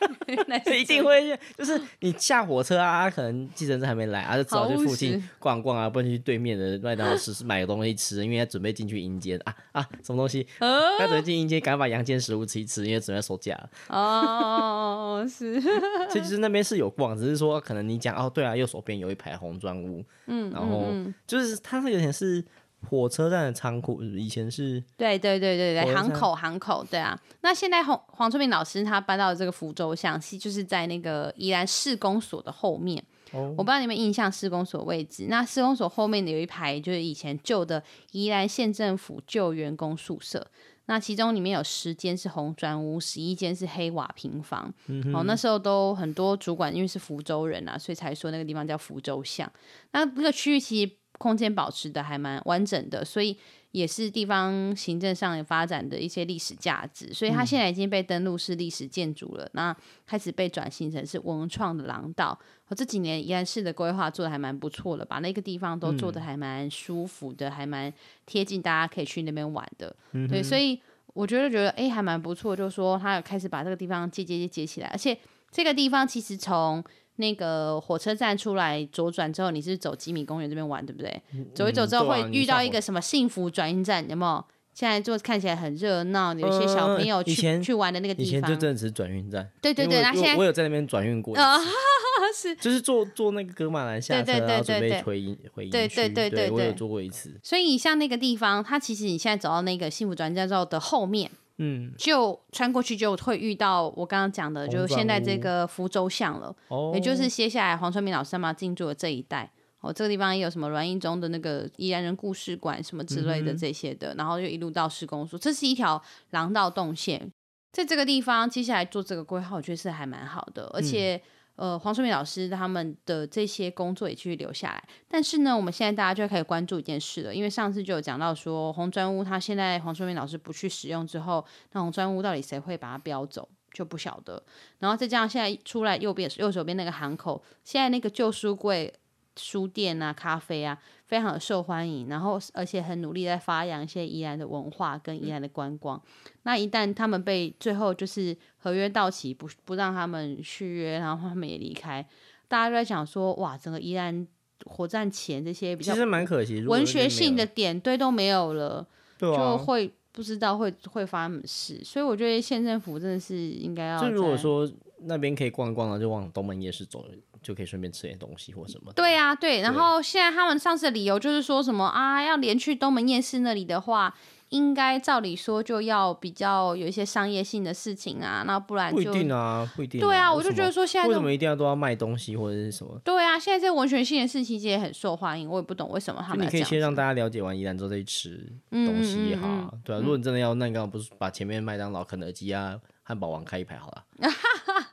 [0.00, 0.07] 是
[0.78, 10.46] 一定会，就是你下火车啊，可能计程车还没来，啊，就只好去附近逛逛啊，不然去对面的麦当劳吃 买个东西吃，因为要准备进去阴间啊啊，什么东西？
[10.58, 13.70] 他准备进阴间，赶快把阳间食物吃一吃，因为准备收假了。
[13.88, 15.60] 哦，是。
[15.60, 20.86] 所以其实那边是有逛，只是说可能你讲哦，对啊，右手边有一排红砖屋，嗯，然后
[21.26, 22.44] 就是它那有点是。
[22.88, 27.18] 火车站的仓库以前是，对对对对对，航口航口，对啊。
[27.40, 33.02] 那现在黄黄春明老师他搬到这个福州巷，其就是在那个宜兰市公所的后面。
[33.32, 35.26] 哦，我不知道你们印象市公所位置。
[35.28, 40.46] 那市公所后面的有一排就是以前旧的宜兰县政府旧员工宿舍。
[40.86, 44.72] 那其中里面有十间是红砖屋，十一间是黑瓦平房。
[44.86, 49.52] 嗯，哦，那时候都很多主管因为是福州人啊，所以才说那个地方叫福州巷。
[49.90, 50.92] 那那个区域其实。
[51.18, 53.36] 空间保持的还蛮完整的，所以
[53.72, 62.38] 也是地方行政上有发展的一些历史价值，所以它现在已经被登录是历史建筑了，那开始被转型成是文创的廊道。
[62.68, 67.92] 我这几年宜兰市的规划做的还蛮不错的，把那个地方都做的还蛮舒服的，还蛮
[68.24, 69.94] 贴近大家可以去那边玩的。
[70.28, 70.80] 对，所以
[71.14, 75.18] 我觉得觉得哎还蛮不错，就是说他有开始把这个地方接接接接起来，而且
[75.50, 76.84] 这个地方其实从
[77.18, 81.22] 那个火车站出来左转之后，你是走吉米公园这边玩，对不对？
[81.34, 84.44] 嗯、走一走之后会遇到一个什么幸福转运站，有没有？
[84.74, 88.28] 现在就看起来很热闹，有些小朋友去、呃、去玩的那个地方。
[88.28, 89.50] 以前就真的是转运站。
[89.60, 91.36] 对对对，那现在我有在那边转运过。
[91.36, 91.58] 啊，
[92.32, 95.68] 是，就是坐坐那个哥马兰下车，然后准备回回。
[95.68, 97.34] 对对对对，我有坐过一次。
[97.42, 101.28] 所以像那个地方，它其实你现在走到那个幸福转运站之后的后面。
[101.58, 109.50] 嗯，就穿过去就会遇到我刚刚讲的，就是现在这个福州巷了，哦，也就是接下来黄春明老师嘛进驻的这一带。
[109.80, 117.30] 哦，这个地方也有什么软硬中的那个宜兰人故事馆什么之类的这些的，嗯、然后就一路到施工所，这是一条廊道动线，
[117.72, 121.16] 在这个地方接下来做这个规划，我觉得是还蛮好的，而且。
[121.16, 121.20] 嗯
[121.58, 134.40] 呃，黄春明老师他们的这些工作也继续留下来，但是呢，我们现在大家就可以关注一件事了，因为上次就有讲到说红砖屋，他现在黄春明老师不去使用之后，那红砖屋到底谁会把它标走就不晓得。
[134.78, 138.94] 然后再加上现在出来右边右手边那个行口，现在那个旧书柜。
[139.38, 140.76] 书店啊，咖啡啊，
[141.06, 145.96] 非常的受欢迎，然后而且很努力在发扬一些宜兰的文化跟宜兰的观光。
[146.26, 152.04] 嗯、那一旦他们被最后就是合约到期不不让他们续约，然后他们也离开，
[152.48, 154.26] 大家都在想说，哇，整个宜兰
[154.66, 158.86] 火站前这些比较其实蛮可惜，文学性的点对都没有了，
[159.20, 161.80] 有就会不知道会会发生什么事。
[161.84, 164.00] 所以我觉得县政府真的是应该要。
[164.02, 164.68] 就如果说
[165.02, 167.04] 那边可以逛一逛了，就往东门夜市走。
[167.40, 168.92] 就可以顺便吃点东西或什么。
[168.94, 169.60] 对呀、啊，对。
[169.60, 174.12] 然后现在他们上次的理由就是说什么啊，要连去东门夜市那里的话，
[174.48, 180.02] 应该照理说就要比较有一些商业性的事情啊，那不然就不一定啊，不一定、啊。
[180.02, 183.00] 对啊，我就觉得说现在为什么一定要都要卖东西或者是什么？
[183.04, 186.44] 对啊，现在这文学性的事情其实也很受欢迎，我也不懂为什么他们。
[186.44, 190.00] 你可以先让大家了解完宜兰之后再去吃东西也好，嗯嗯嗯嗯对啊。
[190.00, 194.04] 如果你真的要，那你刚刚不是把前面麦当劳、肯德基啊、汉堡王开一排好了？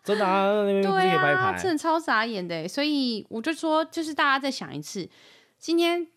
[0.05, 2.67] 真的啊，那边对啊，真的超傻眼的。
[2.67, 5.09] 所以我就说，就是大家再想一次，
[5.57, 6.07] 今天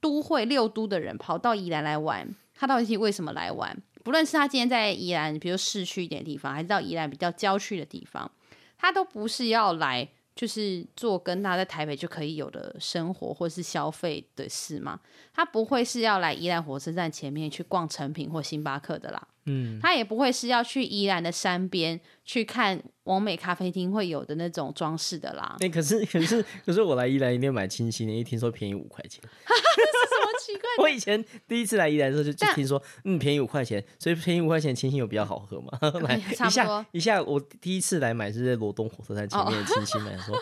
[0.00, 3.76] 都会六都的人跑到宜兰来玩，他到底是为什么来玩？
[4.04, 8.30] 不论是他今天在宜兰，比如市区一点地方，还是到宜兰比较郊区的地方，
[8.76, 15.00] 他都不是要来，就是做跟他在台北就可以有的生活或是消费的事吗？
[15.38, 19.28] 他不会是要来宜兰火车站前面去逛成品或星巴克的啦。
[19.44, 25.54] 嗯，他也不会是要去宜兰的山边去看王美咖啡厅会有的那种装饰的啦。
[25.60, 30.62] 哎、欸，可是可是可是我来宜兰一定要买清新的，一听说便宜五块钱， 这是什么奇怪？
[30.82, 35.70] 我以前第一次来宜兰的时候就就听说，嗯，便宜五块钱，所以便宜五块钱清新有比较好喝嘛？
[36.02, 40.36] 来一下一下，我第一次来买是在罗东火车站前面的清新买说。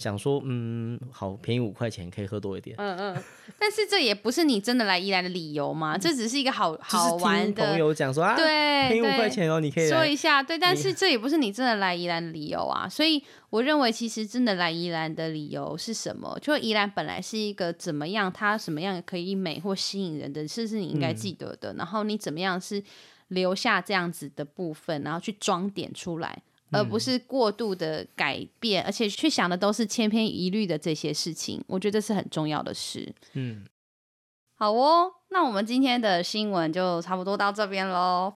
[0.00, 2.74] 哦想说，嗯，好便宜五块钱可以喝多一点。
[2.78, 3.22] 嗯嗯，
[3.58, 5.98] 但是这也不是你真的来宜兰的理由嘛？
[5.98, 7.66] 这只是一个好好玩的。
[7.66, 10.42] 朋友讲说啊，对，便宜五块钱哦，你可以说一下。
[10.42, 12.88] 对，但是这也不是你真的来宜兰的理由啊。
[12.88, 16.38] 所以我认为，其实真的来宜兰的理由是什么？
[16.40, 21.74] 就宜兰本来是一个怎么样，它什么样可以美或吸引人的事，是你应该记得的。
[21.74, 22.82] 然后你怎么样是
[23.28, 26.42] 留下这样子的部分，然后去装点出来。
[26.70, 33.12] 而不是过度的改变，嗯、而且去想的都是千篇一律的这些事情，我觉得这是很重要的事。
[33.32, 33.64] 嗯，
[34.54, 38.32] 好哦，那我们今天的新闻就差不多到这边喽。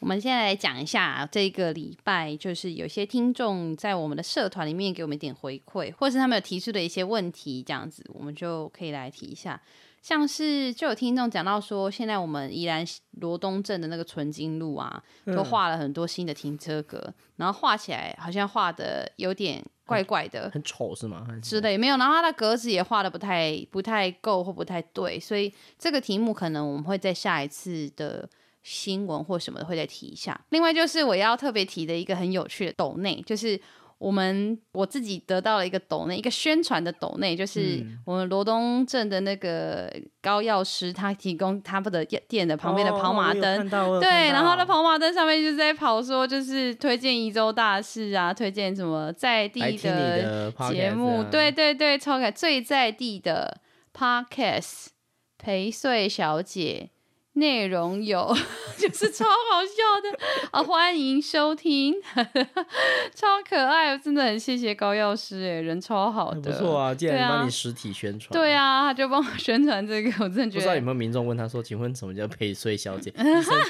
[0.00, 9.58] 我们现在来讲一下这个礼拜，就是有些听众在我们的社团里面给我们一点回馈，或是他们有提出的一些问题，这样子我们就可以来提一下。
[10.04, 12.84] 像是就有听众讲到说，现在我们宜兰
[13.22, 15.02] 罗东镇的那个纯金路啊，
[15.34, 21.26] 都画了很多新的停车格，嗯、然后画起来好像画的有点怪怪的，很丑是吗？
[21.42, 28.28] 之类没有，然后它的格子也画的不太不太够或不太对，所以这个题目可能我们会在下一次的
[28.62, 30.38] 新闻或什么的会再提一下。
[30.50, 33.58] 另外就是我要特别提的一个很有趣的斗内，就是。
[34.04, 39.90] 我们我自己得到了一个斗内，一个宣传的斗内，就是我们罗东镇的那个
[40.20, 53.62] 高药师，他提供他们的店的旁边的跑马灯，哦、对，然后他的跑马灯上面就是在跑说，就是推荐宜州大事啊，推荐什么在地的节目，啊、对对对，超感，最在地的
[53.96, 54.88] Podcast
[55.38, 56.90] 陪睡小姐
[57.34, 58.32] 内容有，
[58.78, 60.18] 就是超好笑的
[60.52, 60.62] 啊！
[60.62, 61.94] 欢迎收听，
[63.12, 66.94] 超可爱，真的很谢谢高药师哎，人超好的，不错啊！
[66.94, 70.54] 竟然帮你实体宣传，对啊，他就帮我宣传这个，我真的觉得。
[70.54, 73.60] 不知道有没有民众问他说：“请问什么叫陪睡小姐？” 医生，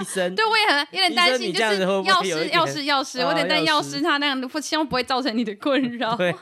[0.00, 6.14] 医生，对，我也很有点担心，就是药师，药师，药师，我有点担心药师他那样，不希望不会造成你的困扰。
[6.16, 6.34] 对，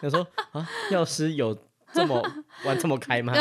[0.00, 1.54] 他说啊，药师有
[1.92, 2.22] 这么
[2.64, 3.34] 玩这么开吗？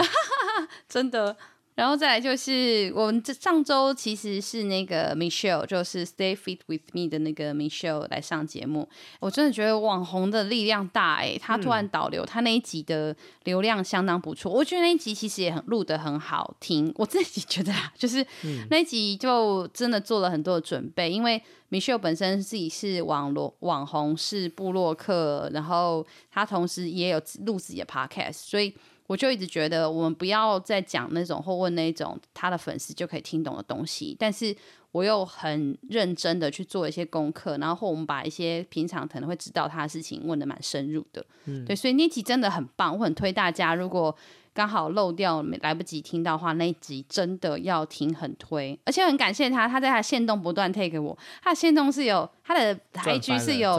[0.90, 1.38] 真的。
[1.82, 8.88] 然后再来就是我们这上周其实是那个 Michelle，就是 Stay Fit with Me 的那个 Michelle 来上节目。
[9.20, 13.16] 我真的觉得网红的力量大哎，他突然导流，他那一集的
[13.46, 14.52] 流量相当不错。
[14.52, 18.24] 我觉得那一集其实也很录得很好听，我自己觉得啊，就是
[18.70, 28.72] 那一集就真的做了很多的准备，因为 Michelle 本身自己是网络网红，是部落客，然后他同时也有录自己的 Podcast，所以。
[29.12, 34.56] 我就一直觉得，我们不要再讲那种或问那种他的粉丝就可以听懂的东西，但是
[34.94, 44.16] 我又很认真的去做一些功课，然后我们把一些平常可能会知道他的事情问的蛮深入的，嗯，对，所以那集真的很棒，我很推大家，如果。
[44.54, 53.78] 刚好漏掉，没来不及听到的话，那一集真的要听，很推，而且很感谢他，他在他的限动不断 take 我，他的线动是有他的 IG 是有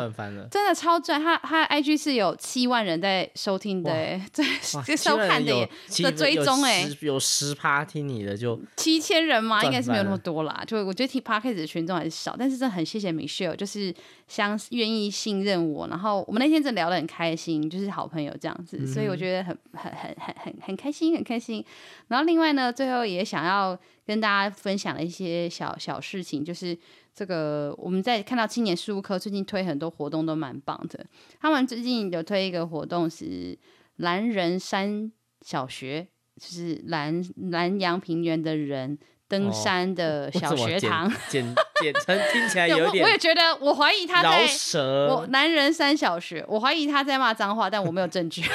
[0.51, 4.43] 真的超赚，他他 IG 是有七万人在收听的，对，这
[4.97, 5.69] 收看的
[6.03, 13.95] 的追踪哎，有十趴听你的就七千人嘛，应该是没有那么多啦，就我觉得听 Podcast 的群众还是少，但是真的很谢谢 Michelle，就是
[14.33, 20.53] 相愿意信任我，然后我们那天真的聊得很开心，就是好朋友这样子，嗯、所以我觉得很很很很很。
[20.63, 21.63] 很开心，很开心。
[22.09, 26.79] 然后另外呢，最后也想要跟大家分享的一些小小事情，就是
[27.13, 31.05] 这个我们在看到青年事务科最近推很多活动都蛮棒的。
[31.41, 33.59] 他们最近有推一个活动是
[33.97, 36.07] 蓝人山小学，
[36.41, 38.97] 就是蓝蓝阳平原的人
[39.33, 41.43] 登山的小学堂，哦、简
[41.81, 43.09] 简称听起来 有点我。
[43.09, 48.45] 我也觉得，我怀疑他在舌我男人三小学，我怀疑他在骂脏话，但我没有证据。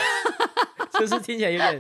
[0.99, 1.79] 就是听起来有点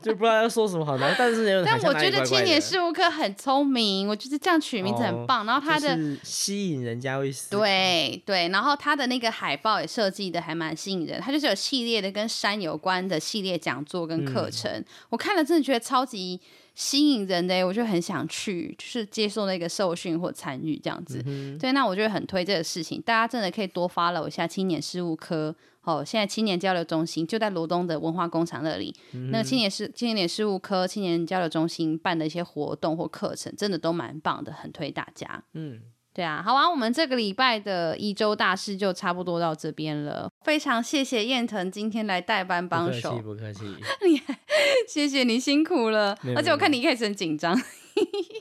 [0.00, 1.64] 就不知道要说什么好难，但是有点。
[1.64, 5.42] 但我觉得青年事务课很聪明，我觉得这样取名字很棒。
[5.42, 7.50] 哦、然后他的吸引人家会死。
[7.50, 16.40] 对对，然后他的那个海报也设计的还蛮吸引人，他就是有系列的跟山有关的系列讲座跟课程，嗯、我看了真的觉得超级
[16.74, 21.22] 吸引人的，我就很想去，就是接受那个受训或参与这样子。
[21.58, 25.54] 对，那我觉得很推这个事情，大家真的可以多 follow 一下青年事务科。
[25.84, 28.94] 哦，现在青年交流中心就在罗东的文化工厂那里。
[29.14, 35.42] 嗯、那个青年事青年事务科青年交流中心办的一些活动或课程，真的都蛮棒的，很推大家。
[35.54, 35.80] 嗯，
[36.14, 40.30] 对啊，好啊，我们这个礼拜的一周大事就差不多到这边了。
[40.44, 44.06] 非常谢谢燕腾今天来代班帮手，不客气，不客气。
[44.06, 44.20] 你
[44.86, 47.58] 谢谢你辛苦了，而且我看你一开始很紧张。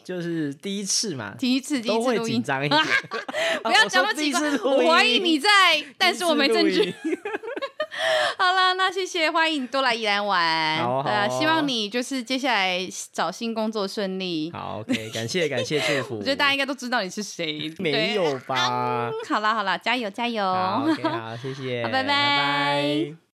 [0.03, 2.81] 就是第一次嘛， 第一次，第一次录音，紧张一点。
[3.63, 5.49] 不要讲那么奇怪，我怀疑你在，
[5.97, 6.93] 但是我没证据。
[8.37, 10.77] 好啦，那谢谢，欢迎你多来宜兰玩。
[10.83, 12.79] 好，好，希望你就是接下来
[13.11, 14.49] 找新工作顺利。
[14.53, 16.17] 好，OK，感谢感谢祝福。
[16.19, 19.11] 我觉得大家应该都知道你是谁，没有吧？
[19.27, 20.43] 好啦好啦，加油加油。
[20.43, 20.85] 好，
[21.41, 23.30] 谢谢，拜拜拜拜。